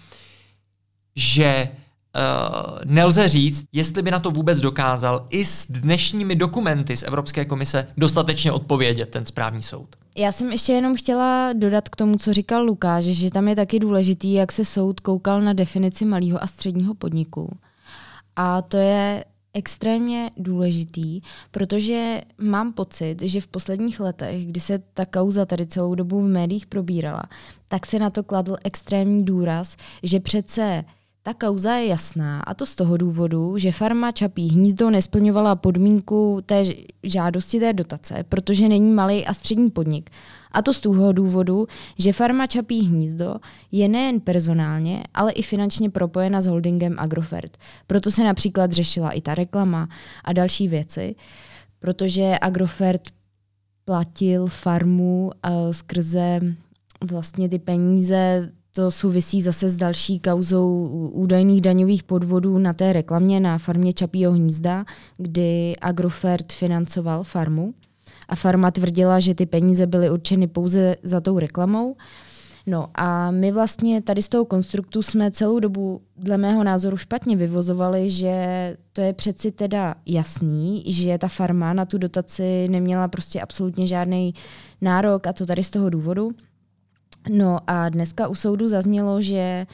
[1.16, 7.02] že uh, nelze říct, jestli by na to vůbec dokázal i s dnešními dokumenty z
[7.02, 9.88] Evropské komise dostatečně odpovědět ten správní soud.
[10.16, 13.78] Já jsem ještě jenom chtěla dodat k tomu, co říkal Lukáš, že tam je taky
[13.78, 17.58] důležitý, jak se soud koukal na definici malého a středního podniku.
[18.36, 25.06] A to je extrémně důležitý, protože mám pocit, že v posledních letech, kdy se ta
[25.06, 27.22] kauza tady celou dobu v médiích probírala,
[27.68, 30.84] tak se na to kladl extrémní důraz, že přece
[31.22, 36.42] ta kauza je jasná a to z toho důvodu, že farma Čapí hnízdo nesplňovala podmínku
[36.46, 36.64] té
[37.02, 40.10] žádosti té dotace, protože není malý a střední podnik.
[40.52, 41.66] A to z toho důvodu,
[41.98, 43.34] že farma Čapí hnízdo
[43.72, 47.56] je nejen personálně, ale i finančně propojena s holdingem Agrofert.
[47.86, 49.88] Proto se například řešila i ta reklama
[50.24, 51.14] a další věci,
[51.78, 53.02] protože Agrofert
[53.84, 56.40] platil farmu uh, skrze
[57.10, 63.40] vlastně ty peníze to souvisí zase s další kauzou údajných daňových podvodů na té reklamě
[63.40, 64.84] na farmě Čapího hnízda,
[65.16, 67.74] kdy Agrofert financoval farmu
[68.28, 71.96] a farma tvrdila, že ty peníze byly určeny pouze za tou reklamou.
[72.66, 77.36] No a my vlastně tady z toho konstruktu jsme celou dobu, dle mého názoru, špatně
[77.36, 78.36] vyvozovali, že
[78.92, 84.34] to je přeci teda jasný, že ta farma na tu dotaci neměla prostě absolutně žádný
[84.80, 86.30] nárok a to tady z toho důvodu.
[87.30, 89.66] No a dneska u soudu zaznělo, že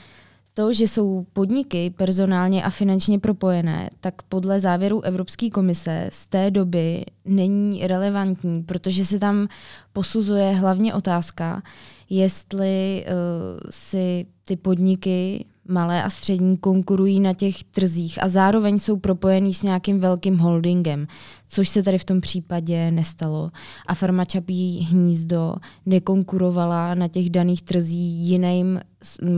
[0.55, 6.51] to, že jsou podniky personálně a finančně propojené, tak podle závěru Evropské komise z té
[6.51, 9.49] doby není relevantní, protože se tam
[9.93, 11.63] posuzuje hlavně otázka,
[12.11, 18.97] jestli uh, si ty podniky malé a střední konkurují na těch trzích a zároveň jsou
[18.97, 21.07] propojený s nějakým velkým holdingem,
[21.49, 23.51] což se tady v tom případě nestalo.
[23.87, 25.55] A farma Čapí hnízdo
[25.87, 28.81] nekonkurovala na těch daných trzích jiným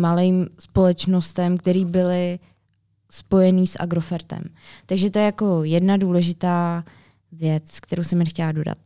[0.00, 2.38] malým společnostem, který byly
[3.10, 4.42] spojený s Agrofertem.
[4.86, 6.84] Takže to je jako jedna důležitá
[7.32, 8.78] věc, kterou jsem chtěla dodat.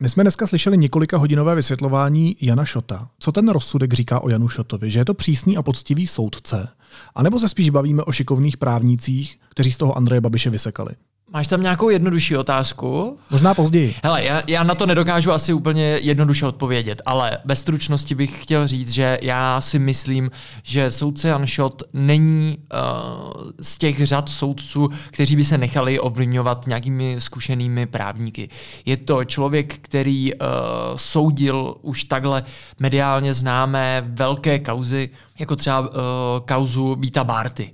[0.00, 3.08] My jsme dneska slyšeli několika hodinové vysvětlování Jana Šota.
[3.18, 4.90] Co ten rozsudek říká o Janu Šotovi?
[4.90, 6.68] Že je to přísný a poctivý soudce?
[7.14, 10.92] A nebo se spíš bavíme o šikovných právnících, kteří z toho Andreje Babiše vysekali?
[11.32, 13.18] Máš tam nějakou jednodušší otázku?
[13.30, 13.94] Možná později.
[14.02, 18.66] Hele, já, já na to nedokážu asi úplně jednoduše odpovědět, ale bez stručnosti bych chtěl
[18.66, 20.30] říct, že já si myslím,
[20.62, 26.66] že soudce Jan Schott není uh, z těch řad soudců, kteří by se nechali ovlivňovat
[26.66, 28.48] nějakými zkušenými právníky.
[28.84, 30.48] Je to člověk, který uh,
[30.96, 32.44] soudil už takhle
[32.78, 35.96] mediálně známé velké kauzy, jako třeba uh,
[36.44, 37.72] kauzu Víta Bárty.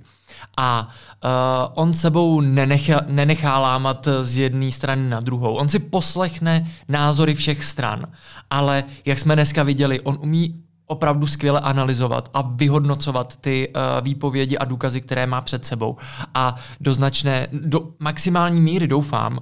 [0.57, 1.29] A uh,
[1.73, 5.55] on sebou nenechá, nenechá lámat z jedné strany na druhou.
[5.55, 8.05] On si poslechne názory všech stran,
[8.49, 14.57] ale jak jsme dneska viděli, on umí opravdu skvěle analyzovat a vyhodnocovat ty uh, výpovědi
[14.57, 15.97] a důkazy, které má před sebou.
[16.33, 19.41] A do značné, do maximální míry doufám, uh,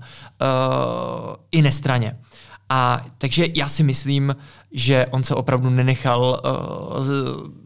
[1.51, 2.17] i nestraně.
[2.69, 4.35] A takže já si myslím,
[4.71, 7.60] že on se opravdu nenechal uh,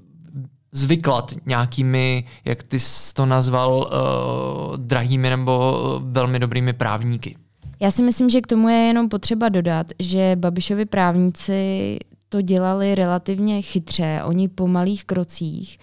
[0.76, 7.36] zvyklat nějakými, jak ty jsi to nazval, uh, drahými nebo velmi dobrými právníky.
[7.80, 11.98] Já si myslím, že k tomu je jenom potřeba dodat, že Babišovi právníci
[12.30, 15.78] to dělali relativně chytře, oni po malých krocích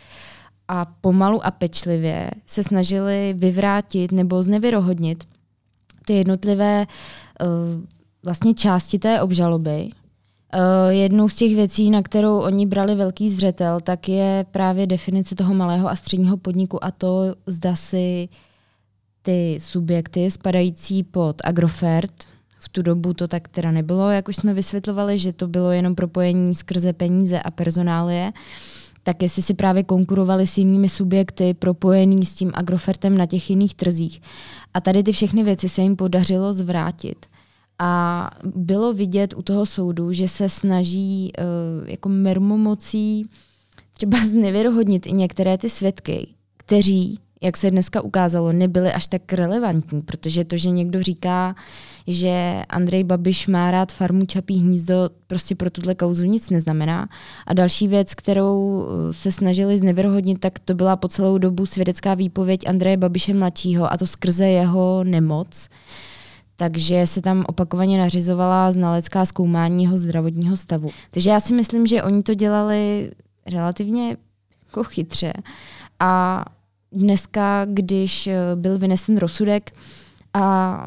[0.69, 5.25] a pomalu a pečlivě se snažili vyvrátit nebo znevěrohodnit
[6.05, 7.47] ty jednotlivé uh,
[8.25, 9.89] vlastně části té obžaloby,
[10.89, 15.55] jednou z těch věcí, na kterou oni brali velký zřetel, tak je právě definice toho
[15.55, 18.29] malého a středního podniku a to, zda si
[19.23, 22.13] ty subjekty spadající pod Agrofert,
[22.59, 25.95] v tu dobu to tak teda nebylo, jak už jsme vysvětlovali, že to bylo jenom
[25.95, 28.33] propojení skrze peníze a personálie,
[29.03, 33.75] tak jestli si právě konkurovali s jinými subjekty propojený s tím Agrofertem na těch jiných
[33.75, 34.23] trzích.
[34.75, 37.27] A tady ty všechny věci se jim podařilo zvrátit.
[37.79, 43.27] A bylo vidět u toho soudu, že se snaží uh, jako mermomocí
[43.93, 50.03] třeba znevěrohodnit i některé ty svědky, kteří, jak se dneska ukázalo, nebyli až tak relevantní,
[50.03, 51.55] protože to, že někdo říká,
[52.07, 57.09] že Andrej Babiš má rád farmu Čapí hnízdo, prostě pro tuhle kauzu nic neznamená.
[57.47, 62.15] A další věc, kterou eh, se snažili znevěrohodnit, tak to byla po celou dobu svědecká
[62.15, 65.69] výpověď Andreje Babiše mladšího a to skrze jeho nemoc
[66.57, 70.91] takže se tam opakovaně nařizovala znalecká zkoumání jeho zdravotního stavu.
[71.11, 73.13] Takže já si myslím, že oni to dělali
[73.47, 74.17] relativně
[74.67, 75.33] jako chytře.
[76.01, 76.45] A
[76.93, 79.71] dneska, když eh, byl vynesen rozsudek
[80.35, 80.79] a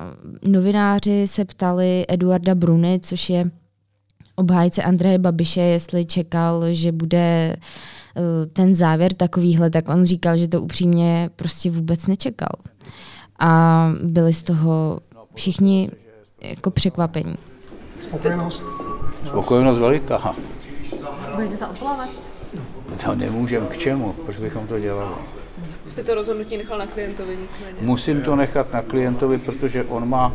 [0.47, 3.51] novináři se ptali Eduarda Bruny, což je
[4.35, 10.47] obhájce Andreje Babiše, jestli čekal, že bude eh, ten závěr takovýhle, tak on říkal, že
[10.47, 12.55] to upřímně prostě vůbec nečekal.
[13.39, 14.99] A byli z toho
[15.35, 15.89] všichni
[16.41, 17.35] jako překvapení.
[18.07, 18.63] Spokojenost?
[19.27, 20.35] Spokojenost veliká.
[21.35, 22.09] Budete se odvolávat?
[23.05, 25.15] To nemůžeme k čemu, proč bychom to dělali.
[25.89, 27.77] Jste to rozhodnutí nechal na klientovi nicméně?
[27.81, 30.33] Musím to nechat na klientovi, protože on má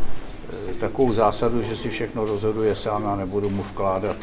[0.71, 4.17] eh, takovou zásadu, že si všechno rozhoduje sám a nebudu mu vkládat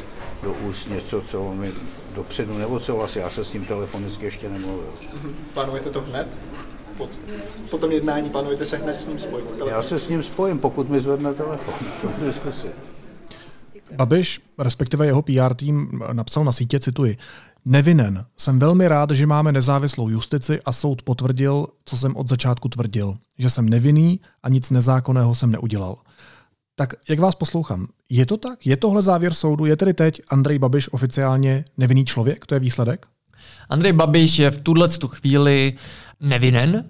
[0.43, 1.71] do úst něco, co on mi
[2.15, 4.93] dopředu nebo co vlastně, já se s ním telefonicky ještě nemluvil.
[5.53, 6.27] Plánujete to hned?
[6.97, 7.09] Po,
[7.71, 9.45] po tom jednání plánujete se hned s ním spojit?
[9.69, 11.73] Já se s ním spojím, pokud mi zvedne telefon.
[12.01, 12.67] To diskusi.
[13.95, 17.17] Babiš, respektive jeho PR tým, napsal na sítě, cituji,
[17.69, 18.25] Nevinen.
[18.37, 23.17] Jsem velmi rád, že máme nezávislou justici a soud potvrdil, co jsem od začátku tvrdil,
[23.37, 25.97] že jsem nevinný a nic nezákonného jsem neudělal.
[26.75, 28.67] Tak jak vás poslouchám, je to tak?
[28.67, 29.65] Je tohle závěr soudu?
[29.65, 32.45] Je tedy teď Andrej Babiš oficiálně nevinný člověk?
[32.45, 33.07] To je výsledek?
[33.69, 35.73] Andrej Babiš je v tuhle chvíli
[36.19, 36.83] nevinen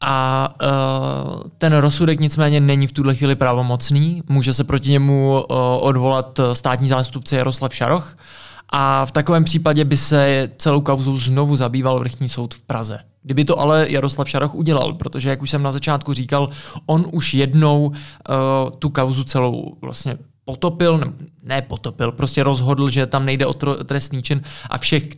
[0.00, 4.22] a uh, ten rozsudek nicméně není v tuhle chvíli pravomocný.
[4.28, 8.16] Může se proti němu uh, odvolat státní zástupce Jaroslav Šaroch
[8.72, 12.98] a v takovém případě by se celou kauzou znovu zabýval vrchní soud v Praze.
[13.22, 16.48] Kdyby to ale Jaroslav Šaroch udělal, protože, jak už jsem na začátku říkal,
[16.86, 17.94] on už jednou uh,
[18.78, 24.22] tu kauzu celou vlastně potopil, ne, ne potopil, prostě rozhodl, že tam nejde o trestný
[24.22, 25.08] čin a všech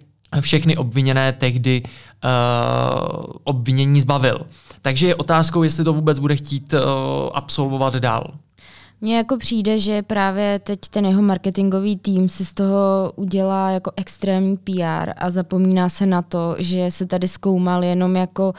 [0.41, 4.47] všechny obviněné tehdy uh, obvinění zbavil.
[4.83, 6.81] Takže je otázkou, jestli to vůbec bude chtít uh,
[7.35, 8.35] absolvovat dál.
[9.01, 13.91] Mně jako přijde, že právě teď ten jeho marketingový tým si z toho udělá jako
[13.97, 18.55] extrémní PR a zapomíná se na to, že se tady zkoumal jenom jako uh,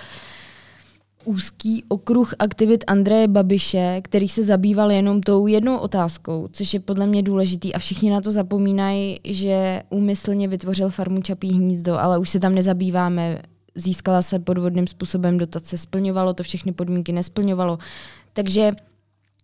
[1.25, 7.07] úzký okruh aktivit Andreje Babiše, který se zabýval jenom tou jednou otázkou, což je podle
[7.07, 12.29] mě důležitý a všichni na to zapomínají, že úmyslně vytvořil farmu Čapí hnízdo, ale už
[12.29, 13.41] se tam nezabýváme.
[13.75, 17.77] Získala se podvodným způsobem dotace, splňovalo to všechny podmínky, nesplňovalo.
[18.33, 18.71] Takže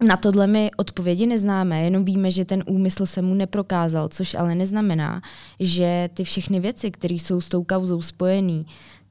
[0.07, 4.55] Na tohle my odpovědi neznáme, jenom víme, že ten úmysl se mu neprokázal, což ale
[4.55, 5.21] neznamená,
[5.59, 8.63] že ty všechny věci, které jsou s tou kauzou spojené,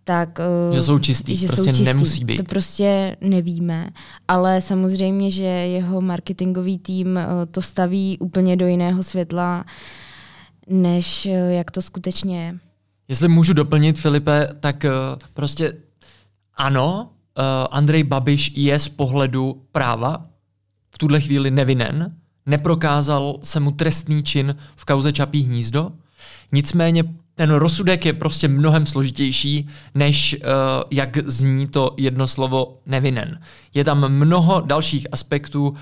[0.04, 0.38] tak...
[0.72, 1.84] Že jsou čistý, že prostě jsou čistý.
[1.84, 2.36] nemusí být.
[2.36, 3.90] To prostě nevíme,
[4.28, 9.64] ale samozřejmě, že jeho marketingový tým eh, to staví úplně do jiného světla,
[10.68, 12.58] než eh, jak to skutečně je.
[13.08, 14.86] Jestli můžu doplnit, Filipe, tak
[15.34, 15.72] prostě
[16.56, 17.10] ano,
[17.70, 20.26] Andrej Babiš je z pohledu práva
[20.94, 22.16] v tuhle chvíli nevinen,
[22.46, 25.92] neprokázal se mu trestný čin v kauze Čapí hnízdo,
[26.52, 27.04] nicméně
[27.34, 30.48] ten rozsudek je prostě mnohem složitější, než uh,
[30.90, 33.40] jak zní to jedno slovo nevinen.
[33.74, 35.76] Je tam mnoho dalších aspektů, uh,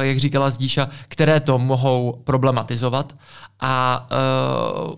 [0.00, 3.16] jak říkala Zdíša, které to mohou problematizovat
[3.60, 4.06] a
[4.86, 4.94] uh,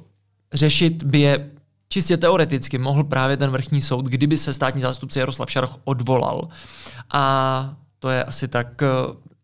[0.52, 1.50] řešit by je
[1.88, 6.48] čistě teoreticky mohl právě ten vrchní soud, kdyby se státní zástupce Jaroslav Šaroch odvolal.
[7.12, 8.82] A to je asi tak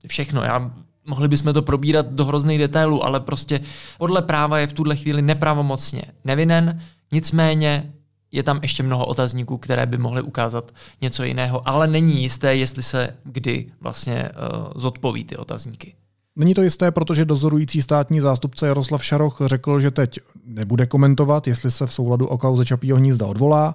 [0.07, 0.43] všechno.
[0.43, 0.71] Já
[1.07, 3.61] mohli bychom to probírat do hrozných detailů, ale prostě
[3.99, 6.81] podle práva je v tuhle chvíli nepravomocně nevinen,
[7.13, 7.93] nicméně
[8.33, 12.83] je tam ještě mnoho otazníků, které by mohly ukázat něco jiného, ale není jisté, jestli
[12.83, 15.95] se kdy vlastně uh, zodpoví ty otazníky.
[16.37, 21.71] Není to jisté, protože dozorující státní zástupce Jaroslav Šaroch řekl, že teď nebude komentovat, jestli
[21.71, 23.75] se v souladu o kauze Čapího hnízda odvolá.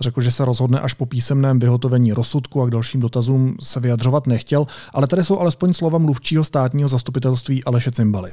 [0.00, 4.26] Řekl, že se rozhodne až po písemném vyhotovení rozsudku a k dalším dotazům se vyjadřovat
[4.26, 8.32] nechtěl, ale tady jsou alespoň slova mluvčího státního zastupitelství Aleše Cimbaly.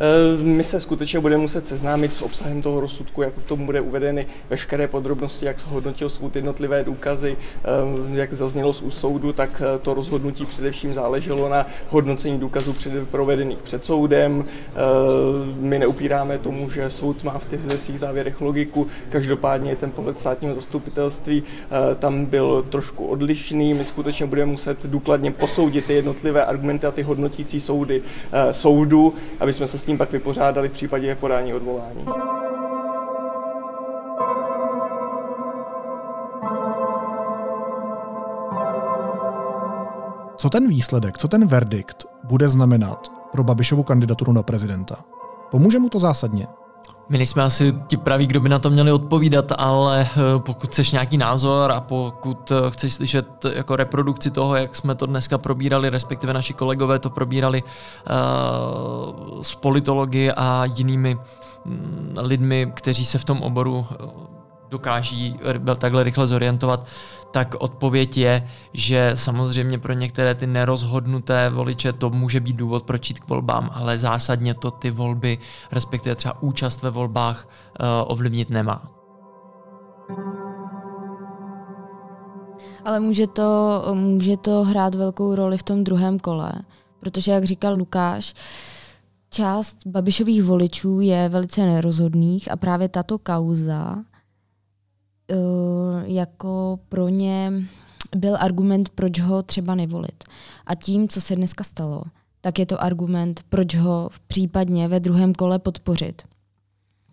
[0.00, 3.80] Eh, my se skutečně budeme muset seznámit s obsahem toho rozsudku, jak k tomu bude
[3.80, 7.68] uvedeny veškeré podrobnosti, jak hodnotil soud jednotlivé důkazy, eh,
[8.12, 13.58] jak zaznělo z soudu, tak eh, to rozhodnutí především záleželo na hodnocení důkazů před, provedených
[13.58, 14.44] před soudem.
[15.60, 20.54] My neupíráme tomu, že soud má v těch svých závěrech logiku, každopádně ten pohled státního
[20.54, 21.42] zastupitelství
[21.98, 23.74] tam byl trošku odlišný.
[23.74, 28.02] My skutečně budeme muset důkladně posoudit ty jednotlivé argumenty a ty hodnotící soudy
[28.50, 32.04] soudu, aby jsme se tím pak vypořádali v případě podání odvolání.
[40.36, 44.96] Co ten výsledek, co ten verdikt bude znamenat pro Babišovu kandidaturu na prezidenta?
[45.50, 46.46] Pomůže mu to zásadně?
[47.08, 50.92] My nejsme asi ti praví, kdo by na to měli odpovídat, ale eh, pokud chceš
[50.92, 55.90] nějaký názor a pokud eh, chceš slyšet jako reprodukci toho, jak jsme to dneska probírali,
[55.90, 61.18] respektive naši kolegové to probírali uh, s politology a jinými
[61.64, 63.86] mm, lidmi, kteří se v tom oboru
[64.70, 65.36] dokáží
[65.78, 66.86] takhle rychle zorientovat,
[67.30, 73.10] tak odpověď je, že samozřejmě pro některé ty nerozhodnuté voliče to může být důvod, proč
[73.10, 75.38] jít k volbám, ale zásadně to ty volby,
[75.72, 77.48] respektive třeba účast ve volbách,
[77.80, 78.90] uh, ovlivnit nemá.
[82.84, 86.52] Ale může to, může to hrát velkou roli v tom druhém kole,
[87.00, 88.34] protože, jak říkal Lukáš,
[89.30, 93.96] část Babišových voličů je velice nerozhodných a právě tato kauza
[96.04, 97.52] jako pro ně
[98.16, 100.24] byl argument, proč ho třeba nevolit.
[100.66, 102.02] A tím, co se dneska stalo,
[102.40, 106.22] tak je to argument, proč ho případně ve druhém kole podpořit.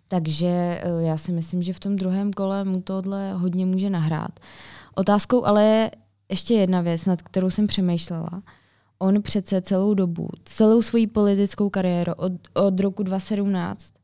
[0.08, 4.40] Takže uh, já si myslím, že v tom druhém kole mu tohle hodně může nahrát.
[4.94, 5.90] Otázkou ale je
[6.28, 8.42] ještě jedna věc, nad kterou jsem přemýšlela.
[8.98, 13.94] On přece celou dobu, celou svoji politickou kariéru od, od roku 2017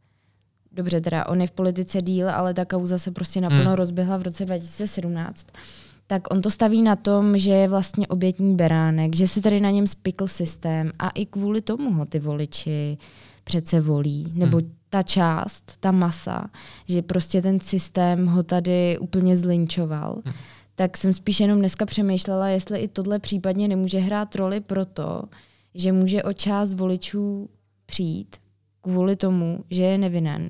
[0.74, 3.74] dobře, teda on je v politice díl, ale ta kauza se prostě naplno hmm.
[3.74, 5.46] rozběhla v roce 2017
[6.12, 9.70] tak on to staví na tom, že je vlastně obětní beránek, že si tady na
[9.70, 12.98] něm spikl systém a i kvůli tomu ho ty voliči
[13.44, 14.72] přece volí, nebo hmm.
[14.90, 16.50] ta část, ta masa,
[16.88, 20.22] že prostě ten systém ho tady úplně zlinčoval.
[20.24, 20.34] Hmm.
[20.74, 25.22] Tak jsem spíš jenom dneska přemýšlela, jestli i tohle případně nemůže hrát roli proto,
[25.74, 27.48] že může o část voličů
[27.86, 28.36] přijít
[28.80, 30.48] kvůli tomu, že je nevinen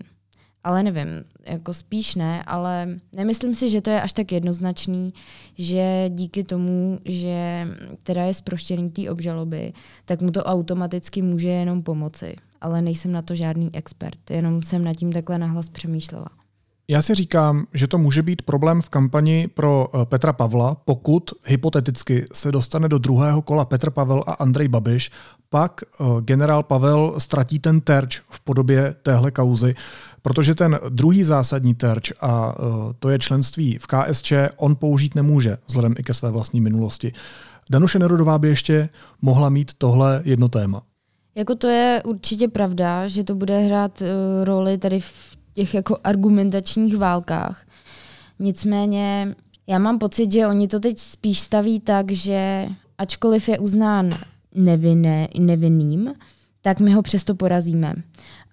[0.64, 1.08] ale nevím,
[1.46, 5.14] jako spíš ne, ale nemyslím si, že to je až tak jednoznačný,
[5.58, 7.68] že díky tomu, že
[8.02, 9.72] teda je zproštěný té obžaloby,
[10.04, 12.36] tak mu to automaticky může jenom pomoci.
[12.60, 16.41] Ale nejsem na to žádný expert, jenom jsem nad tím takhle nahlas přemýšlela.
[16.88, 21.30] Já si říkám, že to může být problém v kampani pro eh, Petra Pavla, pokud
[21.44, 25.10] hypoteticky se dostane do druhého kola Petr Pavel a Andrej Babiš,
[25.50, 29.74] pak eh, generál Pavel ztratí ten terč v podobě téhle kauzy,
[30.22, 32.62] protože ten druhý zásadní terč, a eh,
[32.98, 37.12] to je členství v KSČ, on použít nemůže, vzhledem i ke své vlastní minulosti.
[37.70, 38.88] Danuše Nerudová by ještě
[39.22, 40.82] mohla mít tohle jedno téma.
[41.34, 45.98] Jako to je určitě pravda, že to bude hrát uh, roli tady v těch jako
[46.04, 47.66] argumentačních válkách.
[48.38, 49.34] Nicméně
[49.66, 54.18] já mám pocit, že oni to teď spíš staví tak, že ačkoliv je uznán
[54.54, 56.14] nevinné, nevinným,
[56.62, 57.94] tak my ho přesto porazíme.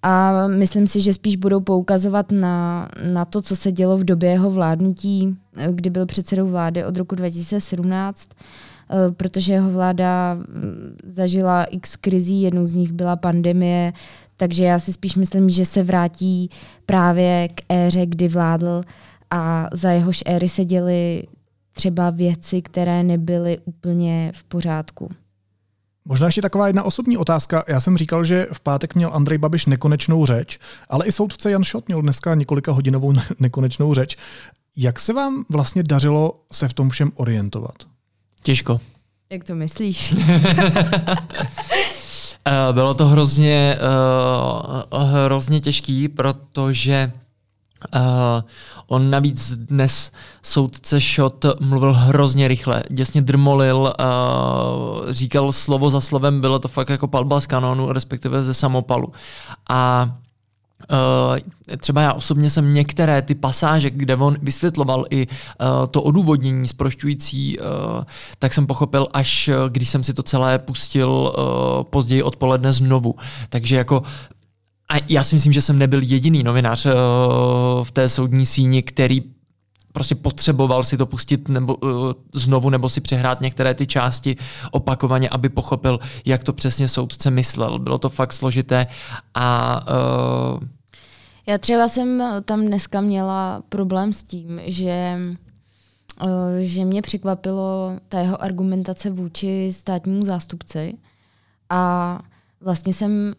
[0.02, 4.30] A myslím si, že spíš budou poukazovat na, na to, co se dělo v době
[4.30, 5.36] jeho vládnutí,
[5.70, 12.42] kdy byl předsedou vlády od roku 2017, eh, protože jeho vláda mm, zažila x krizí,
[12.42, 13.92] jednou z nich byla pandemie,
[14.40, 16.50] takže já si spíš myslím, že se vrátí
[16.86, 18.82] právě k éře, kdy vládl
[19.30, 21.22] a za jehož éry se děly
[21.72, 25.10] třeba věci, které nebyly úplně v pořádku.
[26.04, 27.64] Možná ještě taková jedna osobní otázka.
[27.68, 31.64] Já jsem říkal, že v pátek měl Andrej Babiš nekonečnou řeč, ale i soudce Jan
[31.64, 34.16] Šot měl dneska několika hodinovou nekonečnou řeč.
[34.76, 37.76] Jak se vám vlastně dařilo se v tom všem orientovat?
[38.42, 38.80] Těžko.
[39.30, 40.14] Jak to myslíš?
[42.44, 43.78] Eh, bylo to hrozně,
[44.92, 47.12] uh, hrozně těžký, protože
[47.94, 48.00] uh,
[48.86, 50.12] on navíc dnes
[50.42, 56.88] soudce Šot mluvil hrozně rychle, děsně drmolil, uh, říkal slovo za slovem, bylo to fakt
[56.88, 59.12] jako palba z kanonu, respektive ze samopalu.
[59.68, 60.10] A
[60.90, 65.34] Uh, třeba já osobně jsem některé ty pasáže, kde on vysvětloval i uh,
[65.90, 67.66] to odůvodnění zprošťující, uh,
[68.38, 71.34] tak jsem pochopil, až když jsem si to celé pustil
[71.90, 73.14] později odpoledne znovu.
[73.48, 74.02] Takže jako
[74.92, 76.86] a já si myslím, že jsem nebyl jediný novinář
[77.82, 79.22] v té soudní síni, který
[79.92, 81.90] prostě potřeboval si to pustit nebo, uh,
[82.34, 84.36] znovu nebo si přehrát některé ty části
[84.70, 87.78] opakovaně, aby pochopil, jak to přesně soudce myslel.
[87.78, 88.86] Bylo to fakt složité
[89.34, 89.80] a
[90.54, 90.68] uh,
[91.46, 95.18] já třeba jsem tam dneska měla problém s tím, že
[96.22, 96.28] uh,
[96.60, 100.94] že mě překvapilo ta jeho argumentace vůči státnímu zástupci
[101.70, 102.18] a
[102.60, 103.34] vlastně jsem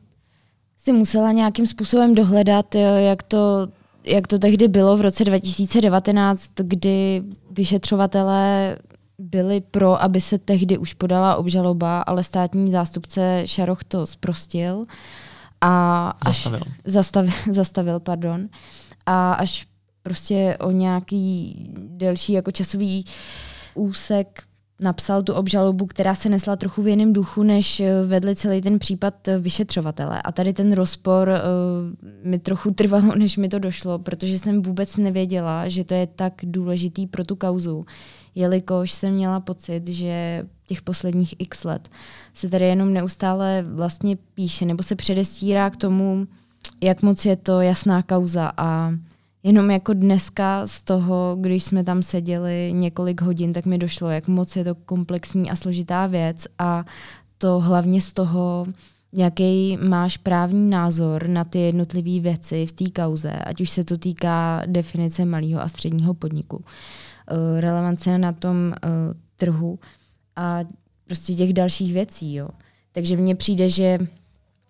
[0.78, 3.68] si musela nějakým způsobem dohledat, jak to
[4.04, 8.78] jak to tehdy bylo v roce 2019, kdy vyšetřovatelé
[9.20, 14.86] byli pro, aby se tehdy už podala obžaloba, ale státní zástupce Šaroch to zprostil.
[15.62, 16.62] A až zastavil.
[16.86, 18.49] Zastavil, zastavil, pardon.
[19.06, 19.68] A až
[20.04, 23.06] prostě o nějaký delší jako časový
[23.74, 24.43] úsek
[24.82, 28.80] napsal tu obžalobu, která se nesla trochu v jiném duchu, než eh, vedli celý ten
[28.80, 30.22] případ eh, vyšetřovatele.
[30.22, 34.98] A tady ten rozpor uh, mi trochu trvalo, než mi to došlo, protože jsem vůbec
[34.98, 37.86] nevěděla, že to je tak důležitý pro tu kauzu,
[38.36, 41.90] jelikož jsem měla pocit, že těch posledních x let
[42.34, 46.28] se tady jenom neustále vlastně píše nebo se předestírá k tomu,
[46.82, 48.92] jak moc je to jasná kauza a
[49.44, 54.28] Jenom jako dneska z toho, když jsme tam seděli několik hodin, tak mi došlo, jak
[54.28, 56.86] moc je to komplexní a složitá věc a
[57.38, 58.66] to hlavně z toho,
[59.14, 63.98] jaký máš právní názor na ty jednotlivé věci v té kauze, ať už se to
[63.98, 66.64] týká definice malého a středního podniku, uh,
[67.60, 68.89] relevance na tom uh,
[69.36, 69.80] trhu
[70.36, 70.60] a
[71.08, 72.36] prostě těch dalších věcí.
[72.36, 72.50] Jo.
[72.92, 73.98] Takže mně přijde, že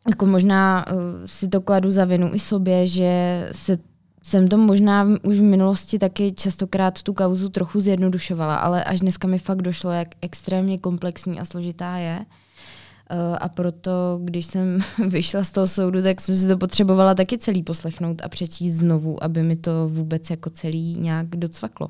[0.09, 3.77] jako možná uh, si to kladu za vinu i sobě, že se
[4.23, 9.27] jsem to možná už v minulosti taky častokrát tu kauzu trochu zjednodušovala, ale až dneska
[9.27, 12.19] mi fakt došlo, jak extrémně komplexní a složitá je.
[12.19, 17.37] Uh, a proto, když jsem vyšla z toho soudu, tak jsem si to potřebovala taky
[17.37, 21.89] celý poslechnout a přečíst znovu, aby mi to vůbec jako celý nějak docvaklo.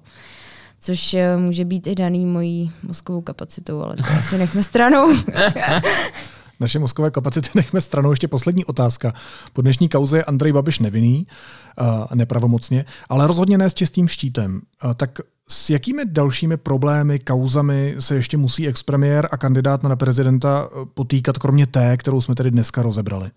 [0.80, 5.14] Což uh, může být i daný mojí mozkovou kapacitou, ale to asi nechme stranou.
[6.62, 8.12] naše mozkové kapacity nechme stranou.
[8.12, 9.14] Ještě poslední otázka.
[9.54, 11.28] Po dnešní kauze je Andrej Babiš nevinný,
[12.14, 14.62] nepravomocně, ale rozhodně ne s čistým štítem.
[14.96, 21.38] Tak s jakými dalšími problémy, kauzami se ještě musí expremiér a kandidát na prezidenta potýkat,
[21.38, 23.32] kromě té, kterou jsme tedy dneska rozebrali?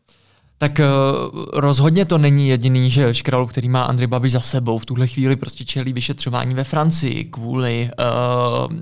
[0.58, 4.78] Tak uh, rozhodně to není jediný že škral, který má Andrej Babiš za sebou.
[4.78, 8.76] V tuhle chvíli prostě čelí vyšetřování ve Francii kvůli uh,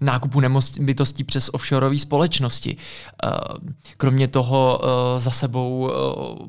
[0.00, 2.76] nákupu nemovitostí přes offshoreové společnosti.
[3.24, 3.58] Uh,
[3.96, 4.88] kromě toho uh,
[5.20, 5.90] za sebou
[6.40, 6.48] uh,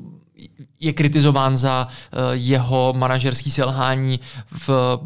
[0.80, 4.20] je kritizován za uh, jeho manažerský selhání
[4.66, 4.98] v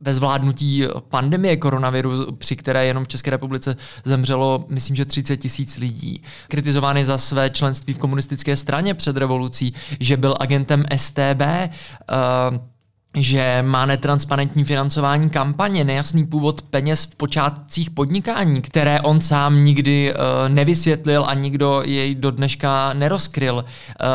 [0.00, 5.78] ve zvládnutí pandemie koronaviru, při které jenom v České republice zemřelo, myslím, že 30 tisíc
[5.78, 6.22] lidí.
[6.48, 12.58] Kritizovány za své členství v komunistické straně před revolucí, že byl agentem STB, uh,
[13.16, 20.14] že má netransparentní financování kampaně, nejasný původ peněz v počátcích podnikání, které on sám nikdy
[20.14, 23.54] uh, nevysvětlil a nikdo jej do dneška nerozkryl.
[23.54, 23.64] Uh,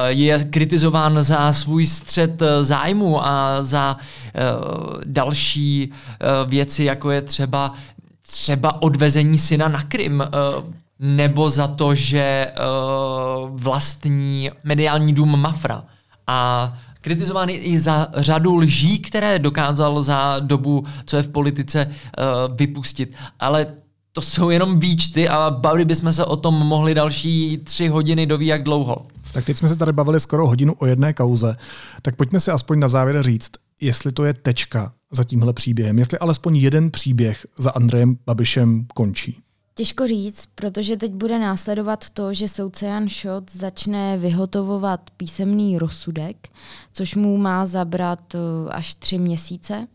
[0.08, 7.22] je kritizován za svůj střed uh, zájmu a za uh, další uh, věci, jako je
[7.22, 7.74] třeba
[8.22, 15.84] třeba odvezení syna na Krym, uh, nebo za to, že uh, vlastní mediální dům Mafra.
[16.28, 22.56] A kritizovaný i za řadu lží, které dokázal za dobu, co je v politice, uh,
[22.56, 23.16] vypustit.
[23.40, 23.68] Ale
[24.14, 28.46] to jsou jenom výčty a bavili bychom se o tom mohli další tři hodiny doví
[28.46, 29.08] jak dlouho.
[29.34, 31.56] Tak teď jsme se tady bavili skoro hodinu o jedné kauze,
[32.02, 36.18] tak pojďme si aspoň na závěr říct, jestli to je tečka za tímhle příběhem, jestli
[36.18, 39.40] alespoň jeden příběh za Andrejem Babišem končí.
[39.76, 46.48] Těžko říct, protože teď bude následovat to, že soudce Jan Šot začne vyhotovovat písemný rozsudek,
[46.94, 49.88] což mu má zabrat eh, až tři měsíce.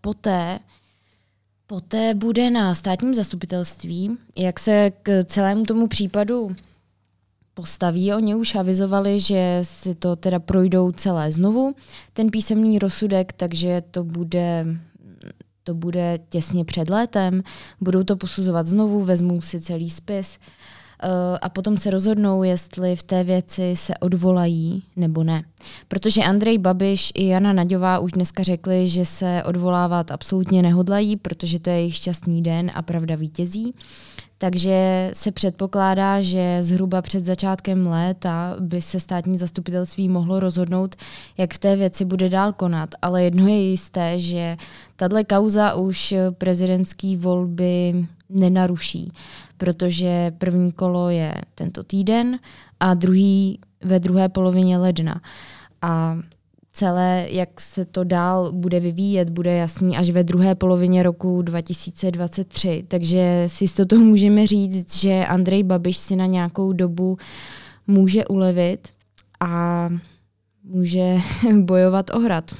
[0.00, 0.58] Poté
[1.66, 6.56] Poté bude na státním zastupitelství, jak se k celému tomu případu
[7.54, 8.12] postaví.
[8.12, 11.74] Oni už avizovali, že si to teda projdou celé znovu,
[12.12, 14.66] ten písemný rozsudek, takže to bude
[15.64, 17.42] to bude těsně před létem,
[17.80, 20.38] budou to posuzovat znovu, vezmou si celý spis
[21.42, 25.44] a potom se rozhodnou, jestli v té věci se odvolají nebo ne.
[25.88, 31.58] Protože Andrej Babiš i Jana Naďová už dneska řekli, že se odvolávat absolutně nehodlají, protože
[31.58, 33.74] to je jejich šťastný den a pravda vítězí.
[34.38, 40.96] Takže se předpokládá, že zhruba před začátkem léta by se státní zastupitelství mohlo rozhodnout,
[41.38, 42.90] jak v té věci bude dál konat.
[43.02, 44.56] Ale jedno je jisté, že
[44.96, 49.12] tahle kauza už prezidentský volby nenaruší,
[49.56, 52.38] protože první kolo je tento týden
[52.80, 55.20] a druhý ve druhé polovině ledna.
[55.82, 56.18] A
[56.72, 62.84] celé, jak se to dál bude vyvíjet, bude jasný až ve druhé polovině roku 2023.
[62.88, 67.18] Takže si s to můžeme říct, že Andrej Babiš si na nějakou dobu
[67.86, 68.88] může ulevit
[69.40, 69.86] a
[70.64, 71.16] může
[71.60, 72.54] bojovat o hrad.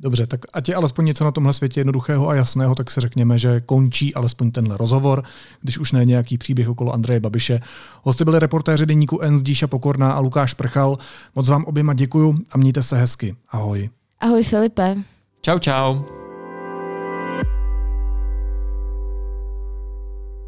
[0.00, 3.38] Dobře, tak ať je alespoň něco na tomhle světě jednoduchého a jasného, tak se řekněme,
[3.38, 5.22] že končí alespoň tenhle rozhovor,
[5.60, 7.60] když už ne nějaký příběh okolo Andreje Babiše.
[8.02, 9.38] Hosty byli reportéři deníku N.
[9.38, 10.98] Zdíša Pokorná a Lukáš Prchal.
[11.34, 13.36] Moc vám oběma děkuju a mějte se hezky.
[13.50, 13.90] Ahoj.
[14.20, 14.96] Ahoj Filipe.
[15.40, 15.98] Čau, čau.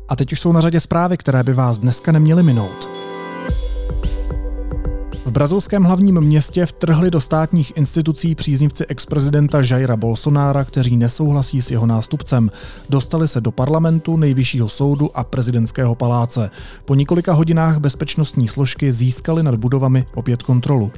[0.08, 2.88] A teď už jsou na řadě zprávy, které by vás dneska neměly minout.
[5.26, 11.70] V brazilském hlavním městě vtrhli do státních institucí příznivci ex-prezidenta Jaira Bolsonára, kteří nesouhlasí s
[11.70, 12.50] jeho nástupcem.
[12.88, 16.50] Dostali se do parlamentu, nejvyššího soudu a prezidentského paláce.
[16.84, 20.92] Po několika hodinách bezpečnostní složky získali nad budovami opět kontrolu.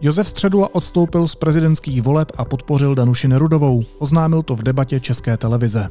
[0.00, 3.84] Josef Středula odstoupil z prezidentských voleb a podpořil Danuši Nerudovou.
[3.98, 5.90] Oznámil to v debatě České televize.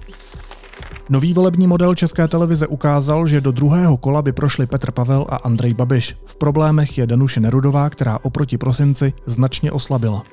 [1.11, 5.35] Nový volební model České televize ukázal, že do druhého kola by prošli Petr Pavel a
[5.35, 6.15] Andrej Babiš.
[6.25, 10.23] V problémech je Danuše Nerudová, která oproti prosinci značně oslabila.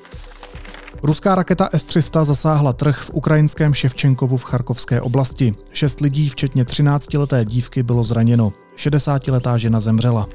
[1.03, 5.55] Ruská raketa S-300 zasáhla trh v ukrajinském Ševčenkovu v Charkovské oblasti.
[5.73, 8.53] Šest lidí, včetně 13-leté dívky, bylo zraněno.
[8.77, 10.27] 60-letá žena zemřela.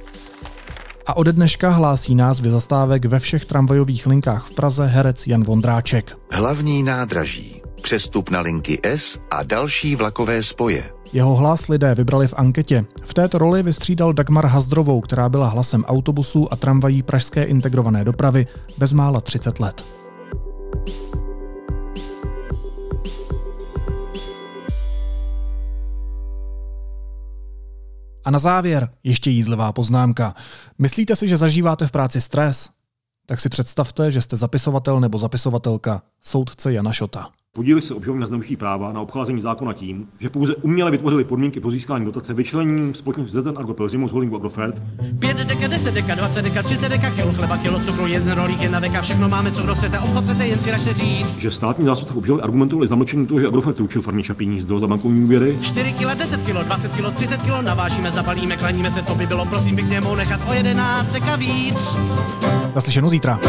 [1.06, 6.18] A ode dneška hlásí názvy zastávek ve všech tramvajových linkách v Praze herec Jan Vondráček.
[6.30, 10.92] Hlavní nádraží přestup na linky S a další vlakové spoje.
[11.12, 12.84] Jeho hlas lidé vybrali v anketě.
[13.04, 18.46] V této roli vystřídal Dagmar Hazdrovou, která byla hlasem autobusů a tramvají pražské integrované dopravy
[18.78, 19.84] bezmála 30 let.
[28.24, 30.34] A na závěr ještě jízlivá poznámka.
[30.78, 32.70] Myslíte si, že zažíváte v práci stres?
[33.26, 37.28] Tak si představte, že jste zapisovatel nebo zapisovatelka soudce Jana Šota.
[37.56, 41.60] Podílí se obžaloby na zneužití práva na obcházení zákona tím, že pouze uměle vytvořili podmínky
[41.60, 44.82] pro získání dotace vyčleněním společnosti Zetan Argo Pelzimus holdingu Agrofert.
[45.18, 48.80] 5 deka, 10 deka, 20 deka, 30 deka, kilo chleba, kilo cukru, jeden rolík, jedna
[48.80, 51.36] deka, všechno máme, co kdo chcete, obchod chcete, jen si račte říct.
[51.38, 55.24] Že státní zástupce obžaloby argumentovali zamlčení toho, že Agrofert ručil farmě Čapí hnízdo za bankovní
[55.24, 55.58] úvěry.
[55.62, 59.46] 4 kg, 10 kg, 20 kg, 30 kg, navážíme, zabalíme, klaníme se, to by bylo
[59.46, 61.96] prosím pěkně mou nechat o 11 deka víc.
[62.74, 63.40] Naslyšenou zítra.